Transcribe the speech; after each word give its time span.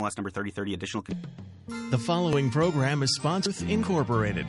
Last 0.00 0.16
number 0.16 0.30
3030 0.30 0.74
additional. 0.74 1.04
The 1.90 1.98
following 1.98 2.50
program 2.50 3.02
is 3.02 3.14
sponsored 3.14 3.54
with 3.54 3.68
Incorporated. 3.68 4.46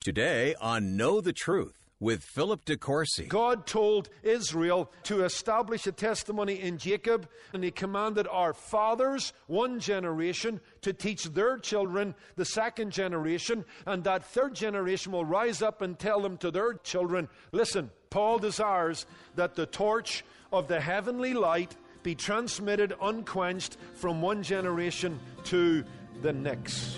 Today 0.00 0.56
on 0.60 0.96
Know 0.96 1.20
the 1.20 1.32
Truth 1.32 1.78
with 2.00 2.24
Philip 2.24 2.64
DeCourcy. 2.64 3.28
God 3.28 3.64
told 3.64 4.08
Israel 4.24 4.90
to 5.04 5.24
establish 5.24 5.86
a 5.86 5.92
testimony 5.92 6.60
in 6.60 6.76
Jacob, 6.76 7.28
and 7.52 7.62
He 7.62 7.70
commanded 7.70 8.26
our 8.26 8.52
fathers, 8.52 9.32
one 9.46 9.78
generation, 9.78 10.60
to 10.80 10.92
teach 10.92 11.22
their 11.26 11.58
children, 11.58 12.16
the 12.34 12.44
second 12.44 12.90
generation, 12.90 13.64
and 13.86 14.02
that 14.02 14.24
third 14.24 14.56
generation 14.56 15.12
will 15.12 15.24
rise 15.24 15.62
up 15.62 15.82
and 15.82 15.96
tell 15.96 16.20
them 16.20 16.36
to 16.38 16.50
their 16.50 16.74
children 16.74 17.28
listen, 17.52 17.90
Paul 18.10 18.40
desires 18.40 19.06
that 19.36 19.54
the 19.54 19.66
torch 19.66 20.24
of 20.52 20.66
the 20.66 20.80
heavenly 20.80 21.32
light 21.32 21.76
be 22.02 22.14
transmitted 22.14 22.94
unquenched 23.00 23.76
from 23.94 24.20
one 24.22 24.42
generation 24.42 25.18
to 25.44 25.84
the 26.22 26.32
next. 26.32 26.96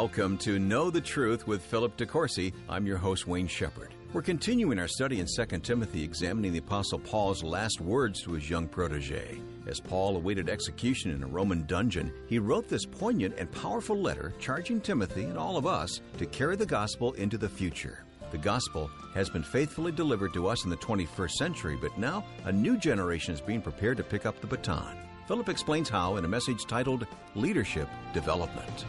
Welcome 0.00 0.38
to 0.38 0.60
Know 0.60 0.90
the 0.90 1.00
Truth 1.00 1.48
with 1.48 1.60
Philip 1.60 1.96
DeCourcy. 1.96 2.52
I'm 2.68 2.86
your 2.86 2.98
host, 2.98 3.26
Wayne 3.26 3.48
Shepherd. 3.48 3.92
We're 4.12 4.22
continuing 4.22 4.78
our 4.78 4.86
study 4.86 5.18
in 5.18 5.26
2 5.26 5.58
Timothy, 5.58 6.04
examining 6.04 6.52
the 6.52 6.60
Apostle 6.60 7.00
Paul's 7.00 7.42
last 7.42 7.80
words 7.80 8.22
to 8.22 8.30
his 8.34 8.48
young 8.48 8.68
protege. 8.68 9.40
As 9.66 9.80
Paul 9.80 10.14
awaited 10.14 10.48
execution 10.48 11.10
in 11.10 11.24
a 11.24 11.26
Roman 11.26 11.66
dungeon, 11.66 12.12
he 12.28 12.38
wrote 12.38 12.68
this 12.68 12.86
poignant 12.86 13.34
and 13.38 13.50
powerful 13.50 13.96
letter 13.96 14.32
charging 14.38 14.80
Timothy 14.80 15.24
and 15.24 15.36
all 15.36 15.56
of 15.56 15.66
us 15.66 16.00
to 16.18 16.26
carry 16.26 16.54
the 16.54 16.64
gospel 16.64 17.14
into 17.14 17.36
the 17.36 17.48
future. 17.48 18.04
The 18.30 18.38
gospel 18.38 18.88
has 19.14 19.28
been 19.28 19.42
faithfully 19.42 19.90
delivered 19.90 20.32
to 20.34 20.46
us 20.46 20.62
in 20.62 20.70
the 20.70 20.76
21st 20.76 21.32
century, 21.32 21.76
but 21.80 21.98
now 21.98 22.24
a 22.44 22.52
new 22.52 22.76
generation 22.76 23.34
is 23.34 23.40
being 23.40 23.60
prepared 23.60 23.96
to 23.96 24.04
pick 24.04 24.26
up 24.26 24.40
the 24.40 24.46
baton. 24.46 24.96
Philip 25.26 25.48
explains 25.48 25.88
how 25.88 26.18
in 26.18 26.24
a 26.24 26.28
message 26.28 26.66
titled 26.66 27.04
Leadership 27.34 27.88
Development. 28.14 28.86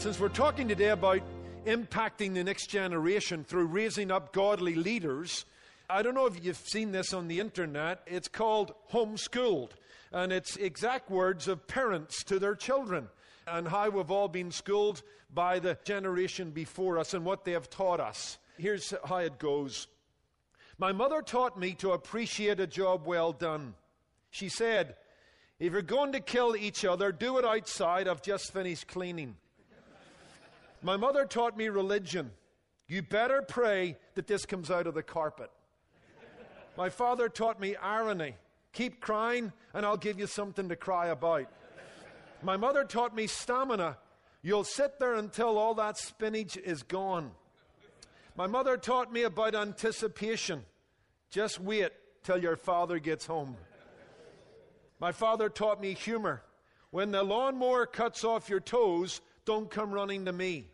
Since 0.00 0.18
we're 0.18 0.30
talking 0.30 0.66
today 0.66 0.88
about 0.88 1.20
impacting 1.66 2.32
the 2.32 2.42
next 2.42 2.68
generation 2.68 3.44
through 3.44 3.66
raising 3.66 4.10
up 4.10 4.32
godly 4.32 4.74
leaders, 4.74 5.44
I 5.90 6.00
don't 6.00 6.14
know 6.14 6.24
if 6.24 6.42
you've 6.42 6.56
seen 6.56 6.90
this 6.90 7.12
on 7.12 7.28
the 7.28 7.38
internet. 7.38 8.00
It's 8.06 8.26
called 8.26 8.72
Homeschooled, 8.90 9.72
and 10.10 10.32
it's 10.32 10.56
exact 10.56 11.10
words 11.10 11.48
of 11.48 11.66
parents 11.66 12.24
to 12.24 12.38
their 12.38 12.54
children 12.54 13.10
and 13.46 13.68
how 13.68 13.90
we've 13.90 14.10
all 14.10 14.28
been 14.28 14.50
schooled 14.50 15.02
by 15.34 15.58
the 15.58 15.76
generation 15.84 16.50
before 16.50 16.98
us 16.98 17.12
and 17.12 17.22
what 17.22 17.44
they 17.44 17.52
have 17.52 17.68
taught 17.68 18.00
us. 18.00 18.38
Here's 18.56 18.94
how 19.04 19.18
it 19.18 19.38
goes 19.38 19.86
My 20.78 20.92
mother 20.92 21.20
taught 21.20 21.58
me 21.58 21.74
to 21.74 21.92
appreciate 21.92 22.58
a 22.58 22.66
job 22.66 23.06
well 23.06 23.34
done. 23.34 23.74
She 24.30 24.48
said, 24.48 24.96
If 25.58 25.74
you're 25.74 25.82
going 25.82 26.12
to 26.12 26.20
kill 26.20 26.56
each 26.56 26.86
other, 26.86 27.12
do 27.12 27.36
it 27.36 27.44
outside. 27.44 28.08
I've 28.08 28.22
just 28.22 28.50
finished 28.50 28.88
cleaning. 28.88 29.36
My 30.82 30.96
mother 30.96 31.26
taught 31.26 31.56
me 31.56 31.68
religion. 31.68 32.30
You 32.88 33.02
better 33.02 33.42
pray 33.42 33.96
that 34.14 34.26
this 34.26 34.46
comes 34.46 34.70
out 34.70 34.86
of 34.86 34.94
the 34.94 35.02
carpet. 35.02 35.50
My 36.76 36.88
father 36.88 37.28
taught 37.28 37.60
me 37.60 37.76
irony. 37.76 38.36
Keep 38.72 39.00
crying, 39.00 39.52
and 39.74 39.84
I'll 39.84 39.96
give 39.96 40.18
you 40.18 40.26
something 40.26 40.68
to 40.68 40.76
cry 40.76 41.08
about. 41.08 41.46
My 42.42 42.56
mother 42.56 42.84
taught 42.84 43.14
me 43.14 43.26
stamina. 43.26 43.98
You'll 44.42 44.64
sit 44.64 44.98
there 44.98 45.14
until 45.14 45.58
all 45.58 45.74
that 45.74 45.98
spinach 45.98 46.56
is 46.56 46.82
gone. 46.82 47.32
My 48.36 48.46
mother 48.46 48.76
taught 48.76 49.12
me 49.12 49.24
about 49.24 49.54
anticipation. 49.54 50.64
Just 51.30 51.60
wait 51.60 51.90
till 52.22 52.38
your 52.38 52.56
father 52.56 52.98
gets 52.98 53.26
home. 53.26 53.56
My 54.98 55.12
father 55.12 55.48
taught 55.48 55.80
me 55.80 55.92
humor. 55.94 56.42
When 56.90 57.10
the 57.10 57.22
lawnmower 57.22 57.86
cuts 57.86 58.24
off 58.24 58.48
your 58.48 58.60
toes, 58.60 59.20
don't 59.50 59.68
come 59.68 59.90
running 59.90 60.26
to 60.26 60.32
me. 60.32 60.64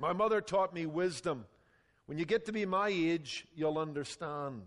My 0.00 0.12
mother 0.12 0.40
taught 0.40 0.74
me 0.74 0.86
wisdom. 0.86 1.44
When 2.06 2.18
you 2.18 2.24
get 2.24 2.46
to 2.46 2.52
be 2.52 2.66
my 2.66 2.88
age, 2.88 3.46
you'll 3.54 3.78
understand. 3.78 4.62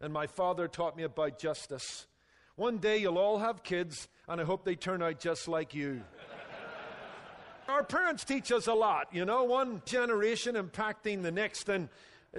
And 0.00 0.10
my 0.10 0.26
father 0.26 0.66
taught 0.66 0.96
me 0.96 1.02
about 1.02 1.38
justice. 1.38 2.06
One 2.56 2.78
day 2.78 2.96
you'll 2.96 3.18
all 3.18 3.36
have 3.36 3.62
kids, 3.62 4.08
and 4.26 4.40
I 4.40 4.44
hope 4.44 4.64
they 4.64 4.76
turn 4.76 5.02
out 5.02 5.20
just 5.20 5.46
like 5.46 5.74
you. 5.74 6.00
Our 7.68 7.84
parents 7.84 8.24
teach 8.24 8.50
us 8.50 8.66
a 8.66 8.72
lot, 8.72 9.08
you 9.12 9.26
know, 9.26 9.44
one 9.44 9.82
generation 9.84 10.54
impacting 10.54 11.20
the 11.20 11.30
next. 11.30 11.68
And 11.68 11.90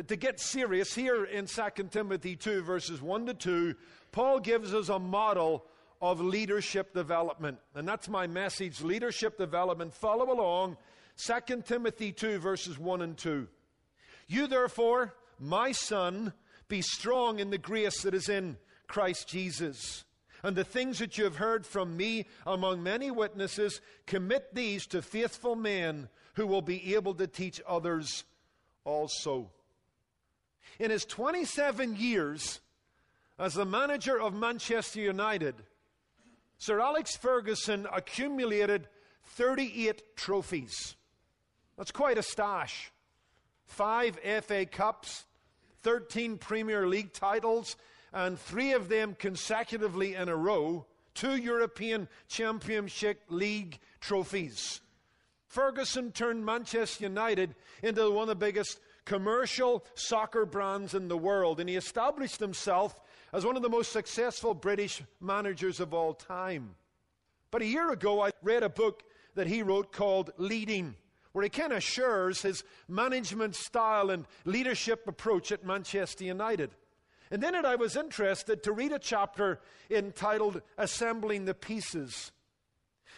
to 0.08 0.16
get 0.16 0.40
serious, 0.40 0.96
here 0.96 1.24
in 1.24 1.46
2 1.46 1.62
Timothy 1.92 2.36
2, 2.36 2.64
verses 2.64 3.00
1 3.00 3.28
to 3.28 3.36
2, 3.36 3.76
Paul 4.12 4.40
gives 4.40 4.74
us 4.74 4.90
a 4.90 4.98
model 4.98 5.68
of 6.02 6.20
leadership 6.20 6.94
development. 6.94 7.60
And 7.76 7.88
that's 7.88 8.10
my 8.10 8.28
message 8.28 8.82
leadership 8.82 9.38
development. 9.38 9.94
Follow 9.94 10.34
along. 10.34 10.78
2 11.18 11.62
Timothy 11.62 12.12
2, 12.12 12.40
verses 12.40 12.80
1 12.80 13.02
and 13.02 13.18
2. 13.18 13.48
You, 14.28 14.48
therefore, 14.48 15.14
my 15.40 15.72
son, 15.72 16.34
be 16.68 16.82
strong 16.82 17.40
in 17.40 17.50
the 17.50 17.58
grace 17.58 18.02
that 18.02 18.14
is 18.14 18.30
in 18.30 18.58
Christ 18.88 19.28
Jesus. 19.28 20.04
And 20.44 20.56
the 20.56 20.64
things 20.64 21.00
that 21.00 21.18
you 21.18 21.26
have 21.26 21.36
heard 21.36 21.66
from 21.66 21.96
me 21.96 22.26
among 22.48 22.82
many 22.82 23.12
witnesses, 23.12 23.80
commit 24.08 24.56
these 24.56 24.88
to 24.88 25.02
faithful 25.02 25.56
men 25.56 26.10
who 26.34 26.48
will 26.48 26.62
be 26.62 26.96
able 26.96 27.14
to 27.16 27.28
teach 27.28 27.62
others 27.68 28.24
also. 28.84 29.52
In 30.80 30.90
his 30.90 31.06
27 31.06 31.96
years 31.96 32.60
as 33.38 33.54
the 33.54 33.66
manager 33.66 34.20
of 34.20 34.34
Manchester 34.34 35.02
United, 35.02 35.56
Sir 36.62 36.80
Alex 36.80 37.16
Ferguson 37.16 37.88
accumulated 37.92 38.88
38 39.24 40.16
trophies. 40.16 40.96
That's 41.76 41.92
quite 41.92 42.20
a 42.20 42.24
stash. 42.24 42.92
Five 43.66 44.20
FA 44.44 44.68
Cups, 44.68 45.24
13 45.82 46.38
Premier 46.38 46.86
League 46.88 47.14
titles, 47.14 47.78
and 48.14 48.38
three 48.38 48.74
of 48.74 48.90
them 48.90 49.16
consecutively 49.18 50.14
in 50.14 50.30
a 50.30 50.36
row, 50.36 50.86
two 51.16 51.36
European 51.36 52.08
Championship 52.28 53.24
League 53.30 53.80
trophies. 54.00 54.82
Ferguson 55.47 56.12
turned 56.12 56.46
Manchester 56.46 57.06
United 57.06 57.56
into 57.82 58.12
one 58.12 58.24
of 58.24 58.28
the 58.28 58.35
biggest 58.35 58.80
commercial 59.06 59.84
soccer 59.96 60.46
brands 60.46 60.94
in 60.94 61.08
the 61.08 61.18
world, 61.18 61.59
and 61.59 61.68
he 61.68 61.76
established 61.76 62.40
himself 62.40 63.02
as 63.34 63.46
one 63.46 63.56
of 63.56 63.62
the 63.62 63.70
most 63.70 63.92
successful 63.92 64.54
British 64.54 65.02
managers 65.20 65.80
of 65.80 65.94
all 65.94 66.14
time. 66.14 66.76
But 67.50 67.62
a 67.62 67.66
year 67.66 67.92
ago, 67.92 68.22
I 68.22 68.32
read 68.42 68.64
a 68.64 68.70
book 68.70 69.04
that 69.36 69.48
he 69.48 69.64
wrote 69.64 69.92
called 69.92 70.32
Leading, 70.38 70.96
where 71.32 71.44
he 71.44 71.50
kind 71.50 71.74
of 71.74 71.84
shares 71.84 72.42
his 72.42 72.64
management 72.88 73.56
style 73.56 74.10
and 74.10 74.26
leadership 74.46 75.08
approach 75.08 75.52
at 75.52 75.66
Manchester 75.66 76.26
United. 76.26 76.72
And 77.30 77.42
in 77.44 77.56
it, 77.56 77.64
I 77.64 77.76
was 77.76 77.96
interested 77.96 78.64
to 78.64 78.74
read 78.74 78.92
a 78.92 79.00
chapter 79.00 79.62
entitled 79.90 80.62
Assembling 80.78 81.46
the 81.46 81.54
Pieces. 81.54 82.32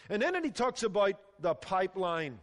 And 0.08 0.22
it, 0.22 0.44
he 0.44 0.50
talks 0.50 0.84
about 0.84 1.14
the 1.40 1.54
pipeline. 1.54 2.38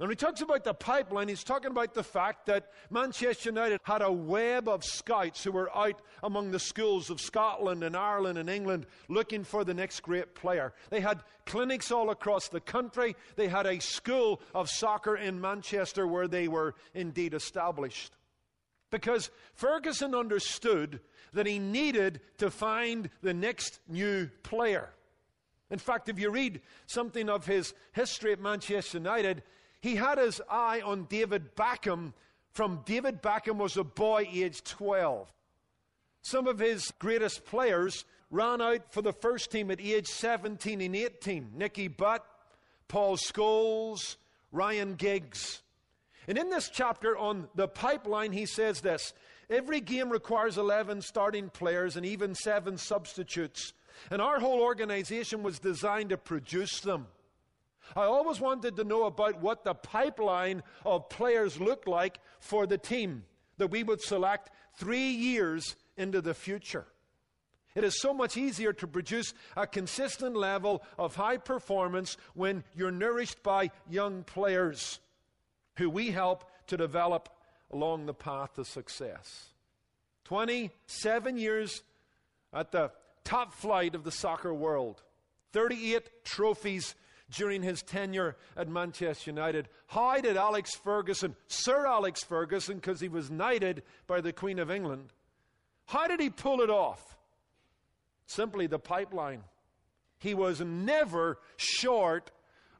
When 0.00 0.08
he 0.08 0.16
talks 0.16 0.40
about 0.40 0.64
the 0.64 0.72
pipeline, 0.72 1.28
he's 1.28 1.44
talking 1.44 1.72
about 1.72 1.92
the 1.92 2.02
fact 2.02 2.46
that 2.46 2.70
Manchester 2.88 3.50
United 3.50 3.80
had 3.82 4.00
a 4.00 4.10
web 4.10 4.66
of 4.66 4.82
scouts 4.82 5.44
who 5.44 5.52
were 5.52 5.68
out 5.76 6.00
among 6.22 6.52
the 6.52 6.58
schools 6.58 7.10
of 7.10 7.20
Scotland 7.20 7.84
and 7.84 7.94
Ireland 7.94 8.38
and 8.38 8.48
England 8.48 8.86
looking 9.10 9.44
for 9.44 9.62
the 9.62 9.74
next 9.74 10.00
great 10.00 10.34
player. 10.34 10.72
They 10.88 11.02
had 11.02 11.22
clinics 11.44 11.92
all 11.92 12.08
across 12.08 12.48
the 12.48 12.62
country. 12.62 13.14
They 13.36 13.46
had 13.46 13.66
a 13.66 13.78
school 13.78 14.40
of 14.54 14.70
soccer 14.70 15.16
in 15.16 15.38
Manchester 15.38 16.06
where 16.06 16.28
they 16.28 16.48
were 16.48 16.76
indeed 16.94 17.34
established. 17.34 18.16
Because 18.90 19.30
Ferguson 19.52 20.14
understood 20.14 21.00
that 21.34 21.44
he 21.44 21.58
needed 21.58 22.22
to 22.38 22.50
find 22.50 23.10
the 23.20 23.34
next 23.34 23.80
new 23.86 24.30
player. 24.44 24.94
In 25.70 25.78
fact, 25.78 26.08
if 26.08 26.18
you 26.18 26.30
read 26.30 26.62
something 26.86 27.28
of 27.28 27.44
his 27.44 27.74
history 27.92 28.32
at 28.32 28.40
Manchester 28.40 28.96
United, 28.96 29.42
he 29.80 29.96
had 29.96 30.18
his 30.18 30.40
eye 30.48 30.80
on 30.80 31.04
David 31.04 31.56
Beckham 31.56 32.12
from 32.52 32.80
David 32.84 33.22
Beckham 33.22 33.56
was 33.56 33.76
a 33.76 33.84
boy 33.84 34.28
aged 34.32 34.66
12. 34.66 35.32
Some 36.22 36.46
of 36.46 36.58
his 36.58 36.92
greatest 36.98 37.44
players 37.44 38.04
ran 38.30 38.60
out 38.60 38.92
for 38.92 39.02
the 39.02 39.12
first 39.12 39.50
team 39.50 39.70
at 39.70 39.80
age 39.80 40.08
17 40.08 40.80
and 40.80 40.96
18. 40.96 41.52
Nicky 41.54 41.88
Butt, 41.88 42.24
Paul 42.88 43.16
Scholes, 43.16 44.16
Ryan 44.52 44.94
Giggs. 44.94 45.62
And 46.28 46.36
in 46.36 46.50
this 46.50 46.68
chapter 46.68 47.16
on 47.16 47.48
the 47.54 47.68
pipeline, 47.68 48.32
he 48.32 48.46
says 48.46 48.80
this 48.80 49.14
Every 49.48 49.80
game 49.80 50.10
requires 50.10 50.58
11 50.58 51.02
starting 51.02 51.50
players 51.50 51.96
and 51.96 52.04
even 52.04 52.34
seven 52.34 52.76
substitutes. 52.78 53.72
And 54.10 54.20
our 54.22 54.38
whole 54.38 54.60
organization 54.60 55.42
was 55.42 55.58
designed 55.58 56.10
to 56.10 56.16
produce 56.16 56.80
them. 56.80 57.06
I 57.96 58.04
always 58.04 58.40
wanted 58.40 58.76
to 58.76 58.84
know 58.84 59.04
about 59.04 59.40
what 59.40 59.64
the 59.64 59.74
pipeline 59.74 60.62
of 60.84 61.08
players 61.08 61.60
looked 61.60 61.88
like 61.88 62.18
for 62.38 62.66
the 62.66 62.78
team 62.78 63.24
that 63.58 63.70
we 63.70 63.82
would 63.82 64.00
select 64.00 64.50
three 64.76 65.10
years 65.10 65.76
into 65.96 66.20
the 66.20 66.34
future. 66.34 66.86
It 67.74 67.84
is 67.84 68.00
so 68.00 68.12
much 68.12 68.36
easier 68.36 68.72
to 68.74 68.86
produce 68.86 69.32
a 69.56 69.66
consistent 69.66 70.34
level 70.36 70.82
of 70.98 71.14
high 71.14 71.36
performance 71.36 72.16
when 72.34 72.64
you're 72.74 72.90
nourished 72.90 73.42
by 73.42 73.70
young 73.88 74.24
players 74.24 74.98
who 75.76 75.88
we 75.88 76.10
help 76.10 76.50
to 76.66 76.76
develop 76.76 77.28
along 77.70 78.06
the 78.06 78.14
path 78.14 78.54
to 78.54 78.64
success. 78.64 79.50
27 80.24 81.36
years 81.36 81.82
at 82.52 82.72
the 82.72 82.90
top 83.24 83.52
flight 83.54 83.94
of 83.94 84.04
the 84.04 84.10
soccer 84.10 84.52
world, 84.52 85.02
38 85.52 86.24
trophies 86.24 86.94
during 87.30 87.62
his 87.62 87.82
tenure 87.82 88.36
at 88.56 88.68
Manchester 88.68 89.30
United. 89.30 89.68
How 89.86 90.20
did 90.20 90.36
Alex 90.36 90.74
Ferguson, 90.74 91.36
Sir 91.48 91.86
Alex 91.86 92.22
Ferguson, 92.22 92.76
because 92.76 93.00
he 93.00 93.08
was 93.08 93.30
knighted 93.30 93.82
by 94.06 94.20
the 94.20 94.32
Queen 94.32 94.58
of 94.58 94.70
England, 94.70 95.12
how 95.86 96.06
did 96.06 96.20
he 96.20 96.30
pull 96.30 96.60
it 96.60 96.70
off? 96.70 97.16
Simply 98.26 98.66
the 98.66 98.78
pipeline. 98.78 99.42
He 100.18 100.34
was 100.34 100.60
never 100.60 101.38
short 101.56 102.30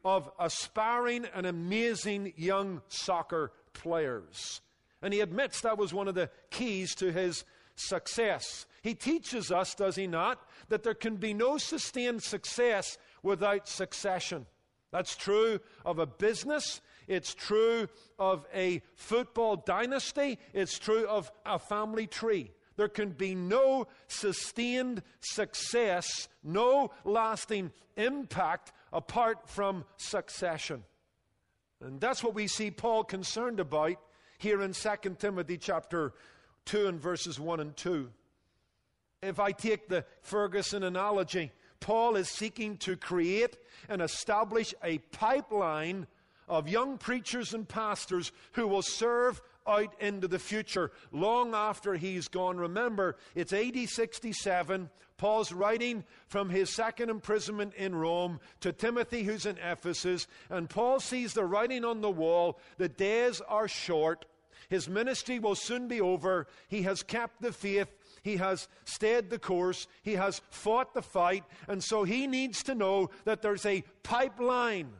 of 0.04 0.30
aspiring 0.38 1.26
and 1.34 1.46
amazing 1.46 2.34
young 2.36 2.82
soccer 2.88 3.52
players. 3.72 4.60
And 5.02 5.12
he 5.12 5.20
admits 5.20 5.62
that 5.62 5.78
was 5.78 5.94
one 5.94 6.08
of 6.08 6.14
the 6.14 6.30
keys 6.50 6.94
to 6.96 7.10
his 7.10 7.44
success. 7.74 8.66
He 8.82 8.94
teaches 8.94 9.50
us, 9.50 9.74
does 9.74 9.96
he 9.96 10.06
not, 10.06 10.40
that 10.68 10.82
there 10.82 10.94
can 10.94 11.16
be 11.16 11.34
no 11.34 11.58
sustained 11.58 12.22
success 12.22 12.98
without 13.22 13.68
succession. 13.68 14.46
That's 14.90 15.16
true 15.16 15.60
of 15.84 15.98
a 15.98 16.06
business. 16.06 16.80
It's 17.06 17.34
true 17.34 17.88
of 18.18 18.46
a 18.54 18.82
football 18.94 19.56
dynasty. 19.56 20.38
It's 20.52 20.78
true 20.78 21.06
of 21.06 21.30
a 21.46 21.58
family 21.58 22.06
tree. 22.06 22.50
There 22.76 22.88
can 22.88 23.10
be 23.10 23.34
no 23.34 23.86
sustained 24.08 25.02
success, 25.20 26.28
no 26.42 26.90
lasting 27.04 27.72
impact 27.96 28.72
apart 28.92 29.48
from 29.48 29.84
succession. 29.96 30.84
And 31.82 32.00
that's 32.00 32.22
what 32.22 32.34
we 32.34 32.46
see 32.46 32.70
Paul 32.70 33.04
concerned 33.04 33.60
about 33.60 33.96
here 34.38 34.62
in 34.62 34.72
2 34.72 34.88
Timothy 35.18 35.58
chapter 35.58 36.14
2 36.66 36.86
and 36.86 37.00
verses 37.00 37.38
1 37.38 37.60
and 37.60 37.76
2. 37.76 38.10
If 39.22 39.38
I 39.38 39.52
take 39.52 39.88
the 39.88 40.04
Ferguson 40.22 40.82
analogy, 40.82 41.52
Paul 41.80 42.16
is 42.16 42.28
seeking 42.28 42.76
to 42.78 42.96
create 42.96 43.56
and 43.88 44.00
establish 44.02 44.74
a 44.84 44.98
pipeline 44.98 46.06
of 46.48 46.68
young 46.68 46.98
preachers 46.98 47.54
and 47.54 47.66
pastors 47.66 48.32
who 48.52 48.66
will 48.66 48.82
serve 48.82 49.40
out 49.66 49.94
into 50.00 50.26
the 50.26 50.38
future 50.38 50.90
long 51.12 51.54
after 51.54 51.94
he's 51.94 52.28
gone. 52.28 52.58
Remember, 52.58 53.16
it's 53.34 53.52
AD 53.52 53.88
67. 53.88 54.90
Paul's 55.16 55.52
writing 55.52 56.02
from 56.26 56.48
his 56.48 56.74
second 56.74 57.10
imprisonment 57.10 57.74
in 57.74 57.94
Rome 57.94 58.40
to 58.60 58.72
Timothy, 58.72 59.22
who's 59.22 59.46
in 59.46 59.58
Ephesus, 59.58 60.26
and 60.48 60.68
Paul 60.68 60.98
sees 60.98 61.34
the 61.34 61.44
writing 61.44 61.84
on 61.84 62.00
the 62.00 62.10
wall 62.10 62.58
the 62.78 62.88
days 62.88 63.40
are 63.46 63.68
short. 63.68 64.24
His 64.70 64.88
ministry 64.88 65.38
will 65.38 65.56
soon 65.56 65.88
be 65.88 66.00
over. 66.00 66.46
He 66.68 66.82
has 66.82 67.02
kept 67.02 67.42
the 67.42 67.52
faith. 67.52 67.88
He 68.22 68.36
has 68.36 68.68
stayed 68.84 69.30
the 69.30 69.38
course. 69.38 69.86
He 70.02 70.14
has 70.14 70.40
fought 70.50 70.94
the 70.94 71.02
fight. 71.02 71.44
And 71.68 71.82
so 71.82 72.04
he 72.04 72.26
needs 72.26 72.62
to 72.64 72.74
know 72.74 73.10
that 73.24 73.42
there's 73.42 73.66
a 73.66 73.84
pipeline 74.02 74.92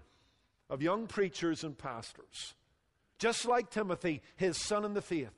of 0.69 0.83
young 0.83 1.07
preachers 1.07 1.65
and 1.65 1.77
pastors, 1.77 2.55
just 3.19 3.47
like 3.47 3.71
Timothy, 3.71 4.23
his 4.37 4.57
son 4.65 4.85
in 4.85 4.95
the 4.95 5.03
faith, 5.03 5.33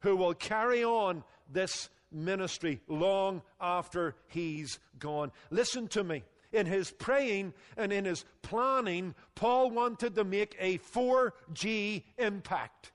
who 0.00 0.16
will 0.16 0.34
carry 0.34 0.84
on 0.84 1.24
this 1.50 1.90
ministry 2.12 2.80
long 2.88 3.42
after 3.60 4.14
he's 4.28 4.78
gone. 4.98 5.32
Listen 5.50 5.88
to 5.88 6.04
me. 6.04 6.22
In 6.52 6.64
his 6.64 6.90
praying 6.92 7.52
and 7.76 7.92
in 7.92 8.04
his 8.04 8.24
planning, 8.40 9.14
Paul 9.34 9.70
wanted 9.70 10.14
to 10.14 10.24
make 10.24 10.56
a 10.58 10.78
4G 10.78 12.04
impact. 12.16 12.92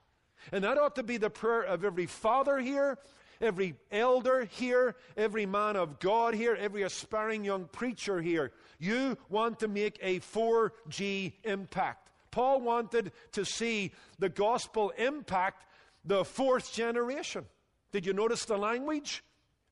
And 0.50 0.64
that 0.64 0.78
ought 0.78 0.96
to 0.96 1.02
be 1.02 1.18
the 1.18 1.30
prayer 1.30 1.62
of 1.62 1.84
every 1.84 2.06
father 2.06 2.58
here, 2.58 2.98
every 3.42 3.74
elder 3.90 4.44
here, 4.44 4.96
every 5.16 5.44
man 5.44 5.76
of 5.76 5.98
God 5.98 6.34
here, 6.34 6.56
every 6.58 6.82
aspiring 6.82 7.44
young 7.44 7.66
preacher 7.66 8.22
here. 8.22 8.52
You 8.78 9.18
want 9.28 9.58
to 9.60 9.68
make 9.68 9.98
a 10.00 10.20
4G 10.20 11.32
impact. 11.44 12.10
Paul 12.30 12.62
wanted 12.62 13.12
to 13.32 13.44
see 13.44 13.92
the 14.18 14.28
gospel 14.30 14.90
impact 14.96 15.66
the 16.04 16.24
fourth 16.24 16.72
generation. 16.72 17.44
Did 17.92 18.06
you 18.06 18.14
notice 18.14 18.44
the 18.46 18.56
language? 18.56 19.22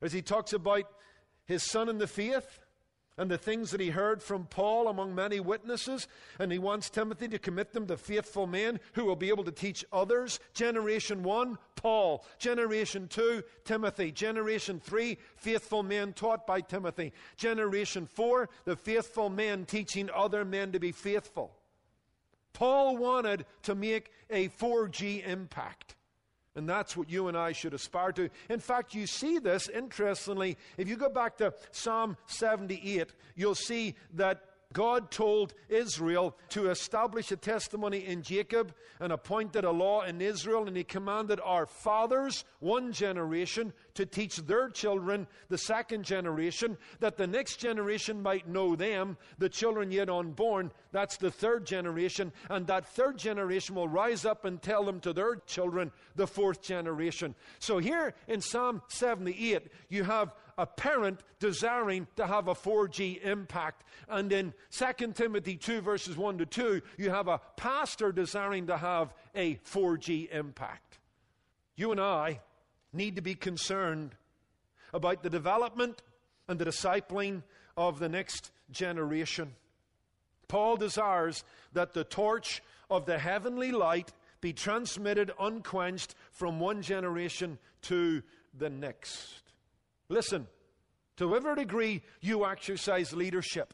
As 0.01 0.13
he 0.13 0.21
talks 0.21 0.53
about 0.53 0.85
his 1.45 1.63
son 1.63 1.89
in 1.89 1.97
the 1.97 2.07
faith, 2.07 2.59
and 3.17 3.29
the 3.29 3.37
things 3.37 3.71
that 3.71 3.81
he 3.81 3.89
heard 3.89 4.23
from 4.23 4.45
Paul 4.45 4.87
among 4.87 5.13
many 5.13 5.39
witnesses, 5.39 6.07
and 6.39 6.51
he 6.51 6.57
wants 6.57 6.89
Timothy 6.89 7.27
to 7.27 7.37
commit 7.37 7.73
them 7.73 7.85
to 7.87 7.97
faithful 7.97 8.47
men 8.47 8.79
who 8.93 9.05
will 9.05 9.15
be 9.15 9.29
able 9.29 9.43
to 9.43 9.51
teach 9.51 9.85
others. 9.91 10.39
Generation 10.53 11.21
one, 11.21 11.57
Paul. 11.81 12.23
Generation 12.37 13.07
two, 13.07 13.43
Timothy. 13.65 14.11
Generation 14.11 14.79
three, 14.79 15.17
faithful 15.35 15.81
men 15.81 16.13
taught 16.13 16.45
by 16.45 16.61
Timothy. 16.61 17.11
Generation 17.37 18.05
four, 18.05 18.49
the 18.65 18.75
faithful 18.75 19.29
men 19.29 19.65
teaching 19.65 20.09
other 20.15 20.45
men 20.45 20.71
to 20.73 20.79
be 20.79 20.91
faithful. 20.91 21.55
Paul 22.53 22.97
wanted 22.97 23.45
to 23.63 23.73
make 23.73 24.11
a 24.29 24.49
4G 24.49 25.25
impact. 25.25 25.95
And 26.53 26.67
that's 26.67 26.97
what 26.97 27.09
you 27.09 27.29
and 27.29 27.37
I 27.37 27.53
should 27.53 27.73
aspire 27.73 28.11
to. 28.11 28.29
In 28.49 28.59
fact, 28.59 28.93
you 28.93 29.07
see 29.07 29.39
this, 29.39 29.69
interestingly, 29.69 30.57
if 30.77 30.87
you 30.87 30.97
go 30.97 31.09
back 31.09 31.37
to 31.37 31.53
Psalm 31.71 32.17
78, 32.27 33.07
you'll 33.35 33.55
see 33.55 33.95
that 34.15 34.43
God 34.73 35.11
told 35.11 35.53
Israel 35.69 36.35
to 36.49 36.69
establish 36.69 37.31
a 37.31 37.35
testimony 37.35 38.05
in 38.05 38.21
Jacob 38.21 38.73
and 38.99 39.11
appointed 39.11 39.65
a 39.65 39.71
law 39.71 40.03
in 40.03 40.21
Israel, 40.21 40.67
and 40.67 40.77
He 40.77 40.83
commanded 40.83 41.39
our 41.43 41.65
fathers, 41.65 42.45
one 42.59 42.91
generation, 42.91 43.73
to 43.95 44.05
teach 44.05 44.37
their 44.37 44.69
children, 44.69 45.27
the 45.49 45.57
second 45.57 46.05
generation, 46.05 46.77
that 46.99 47.17
the 47.17 47.27
next 47.27 47.57
generation 47.57 48.21
might 48.21 48.47
know 48.47 48.75
them, 48.75 49.17
the 49.37 49.49
children 49.49 49.91
yet 49.91 50.09
unborn. 50.09 50.71
That's 50.91 51.17
the 51.17 51.31
third 51.31 51.65
generation, 51.65 52.31
and 52.49 52.67
that 52.67 52.87
third 52.87 53.17
generation 53.17 53.75
will 53.75 53.87
rise 53.87 54.25
up 54.25 54.45
and 54.45 54.61
tell 54.61 54.83
them 54.83 54.99
to 55.01 55.13
their 55.13 55.35
children, 55.35 55.91
the 56.15 56.27
fourth 56.27 56.61
generation. 56.61 57.35
So 57.59 57.77
here 57.79 58.13
in 58.27 58.41
Psalm 58.41 58.81
78, 58.87 59.67
you 59.89 60.03
have 60.03 60.33
a 60.61 60.65
parent 60.67 61.21
desiring 61.39 62.05
to 62.15 62.27
have 62.27 62.47
a 62.47 62.53
4G 62.53 63.23
impact. 63.25 63.83
And 64.07 64.31
in 64.31 64.53
2 64.69 65.13
Timothy 65.13 65.57
2, 65.57 65.81
verses 65.81 66.15
1 66.15 66.37
to 66.37 66.45
2, 66.45 66.81
you 66.97 67.09
have 67.09 67.27
a 67.27 67.41
pastor 67.57 68.11
desiring 68.11 68.67
to 68.67 68.77
have 68.77 69.11
a 69.33 69.55
4G 69.55 70.31
impact. 70.31 70.99
You 71.75 71.91
and 71.91 71.99
I 71.99 72.41
need 72.93 73.15
to 73.15 73.23
be 73.23 73.33
concerned 73.33 74.11
about 74.93 75.23
the 75.23 75.31
development 75.31 76.03
and 76.47 76.59
the 76.59 76.65
discipling 76.65 77.41
of 77.75 77.97
the 77.97 78.09
next 78.09 78.51
generation. 78.69 79.55
Paul 80.47 80.75
desires 80.75 81.43
that 81.73 81.93
the 81.93 82.03
torch 82.03 82.61
of 82.87 83.07
the 83.07 83.17
heavenly 83.17 83.71
light 83.71 84.13
be 84.41 84.53
transmitted 84.53 85.31
unquenched 85.39 86.13
from 86.31 86.59
one 86.59 86.83
generation 86.83 87.57
to 87.83 88.21
the 88.55 88.69
next. 88.69 89.40
Listen, 90.11 90.45
to 91.15 91.27
whatever 91.29 91.55
degree 91.55 92.01
you 92.19 92.45
exercise 92.45 93.13
leadership, 93.13 93.73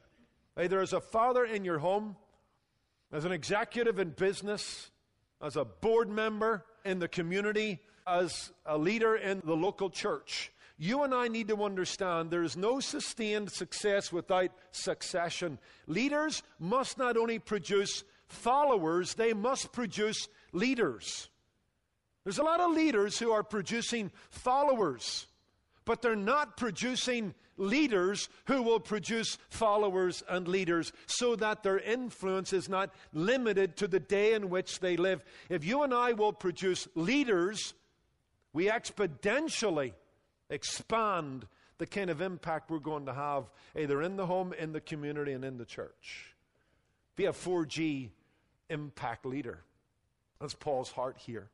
either 0.56 0.80
as 0.80 0.94
a 0.94 1.02
father 1.02 1.44
in 1.44 1.66
your 1.66 1.80
home, 1.80 2.16
as 3.12 3.26
an 3.26 3.32
executive 3.32 3.98
in 3.98 4.12
business, 4.12 4.92
as 5.42 5.56
a 5.56 5.66
board 5.66 6.10
member 6.10 6.64
in 6.86 7.00
the 7.00 7.08
community, 7.08 7.80
as 8.06 8.52
a 8.68 8.78
leader 8.78 9.16
in 9.16 9.42
the 9.46 9.56
local 9.56 9.90
church, 9.90 10.52
you 10.78 11.02
and 11.02 11.12
I 11.12 11.28
need 11.28 11.48
to 11.48 11.64
understand 11.64 12.30
there 12.30 12.44
is 12.44 12.56
no 12.56 12.80
sustained 12.80 13.52
success 13.52 14.14
without 14.14 14.52
succession. 14.70 15.58
Leaders 15.88 16.44
must 16.60 17.00
not 17.00 17.18
only 17.18 17.40
produce 17.40 18.04
followers, 18.28 19.16
they 19.16 19.34
must 19.34 19.72
produce 19.72 20.28
leaders. 20.54 21.30
There's 22.24 22.38
a 22.38 22.44
lot 22.44 22.60
of 22.60 22.74
leaders 22.74 23.18
who 23.18 23.32
are 23.32 23.42
producing 23.42 24.12
followers, 24.30 25.26
but 25.88 26.02
they're 26.02 26.18
not 26.18 26.58
producing 26.58 27.34
leaders 27.56 28.28
who 28.46 28.62
will 28.62 28.80
produce 28.80 29.38
followers 29.50 30.22
and 30.28 30.46
leaders 30.46 30.92
so 31.06 31.36
that 31.38 31.64
their 31.64 31.80
influence 31.80 32.52
is 32.52 32.68
not 32.68 32.94
limited 33.14 33.78
to 33.78 33.88
the 33.88 34.00
day 34.00 34.34
in 34.34 34.50
which 34.50 34.82
they 34.82 34.98
live. 34.98 35.24
If 35.50 35.64
you 35.64 35.84
and 35.84 35.94
I 35.94 36.12
will 36.12 36.34
produce 36.34 36.90
leaders, 36.94 37.74
we 38.52 38.66
exponentially 38.66 39.94
expand 40.50 41.48
the 41.78 41.88
kind 41.88 42.10
of 42.10 42.22
impact 42.22 42.70
we're 42.70 42.80
going 42.80 43.06
to 43.06 43.14
have 43.14 43.46
either 43.74 44.02
in 44.02 44.18
the 44.18 44.26
home, 44.26 44.52
in 44.60 44.74
the 44.74 44.82
community, 44.82 45.32
and 45.32 45.46
in 45.46 45.58
the 45.58 45.66
church. 45.66 46.36
Be 47.16 47.26
a 47.26 47.32
4G 47.32 48.10
impact 48.70 49.26
leader. 49.26 49.64
That's 50.42 50.54
Paul's 50.54 50.92
heart 50.92 51.18
here. 51.18 51.48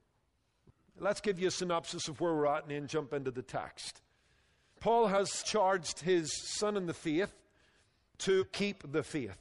Let's 1.00 1.22
give 1.22 1.40
you 1.40 1.50
a 1.50 1.52
synopsis 1.52 2.08
of 2.08 2.20
where 2.20 2.34
we're 2.34 2.48
at 2.48 2.64
and 2.64 2.72
then 2.72 2.88
jump 2.88 3.14
into 3.14 3.30
the 3.30 3.44
text. 3.44 4.02
Paul 4.84 5.08
has 5.08 5.44
charged 5.44 6.02
his 6.02 6.30
son 6.36 6.76
in 6.76 6.88
the 6.88 6.94
faith 6.94 7.32
to 8.18 8.44
keep 8.52 8.92
the 8.92 9.02
faith. 9.02 9.40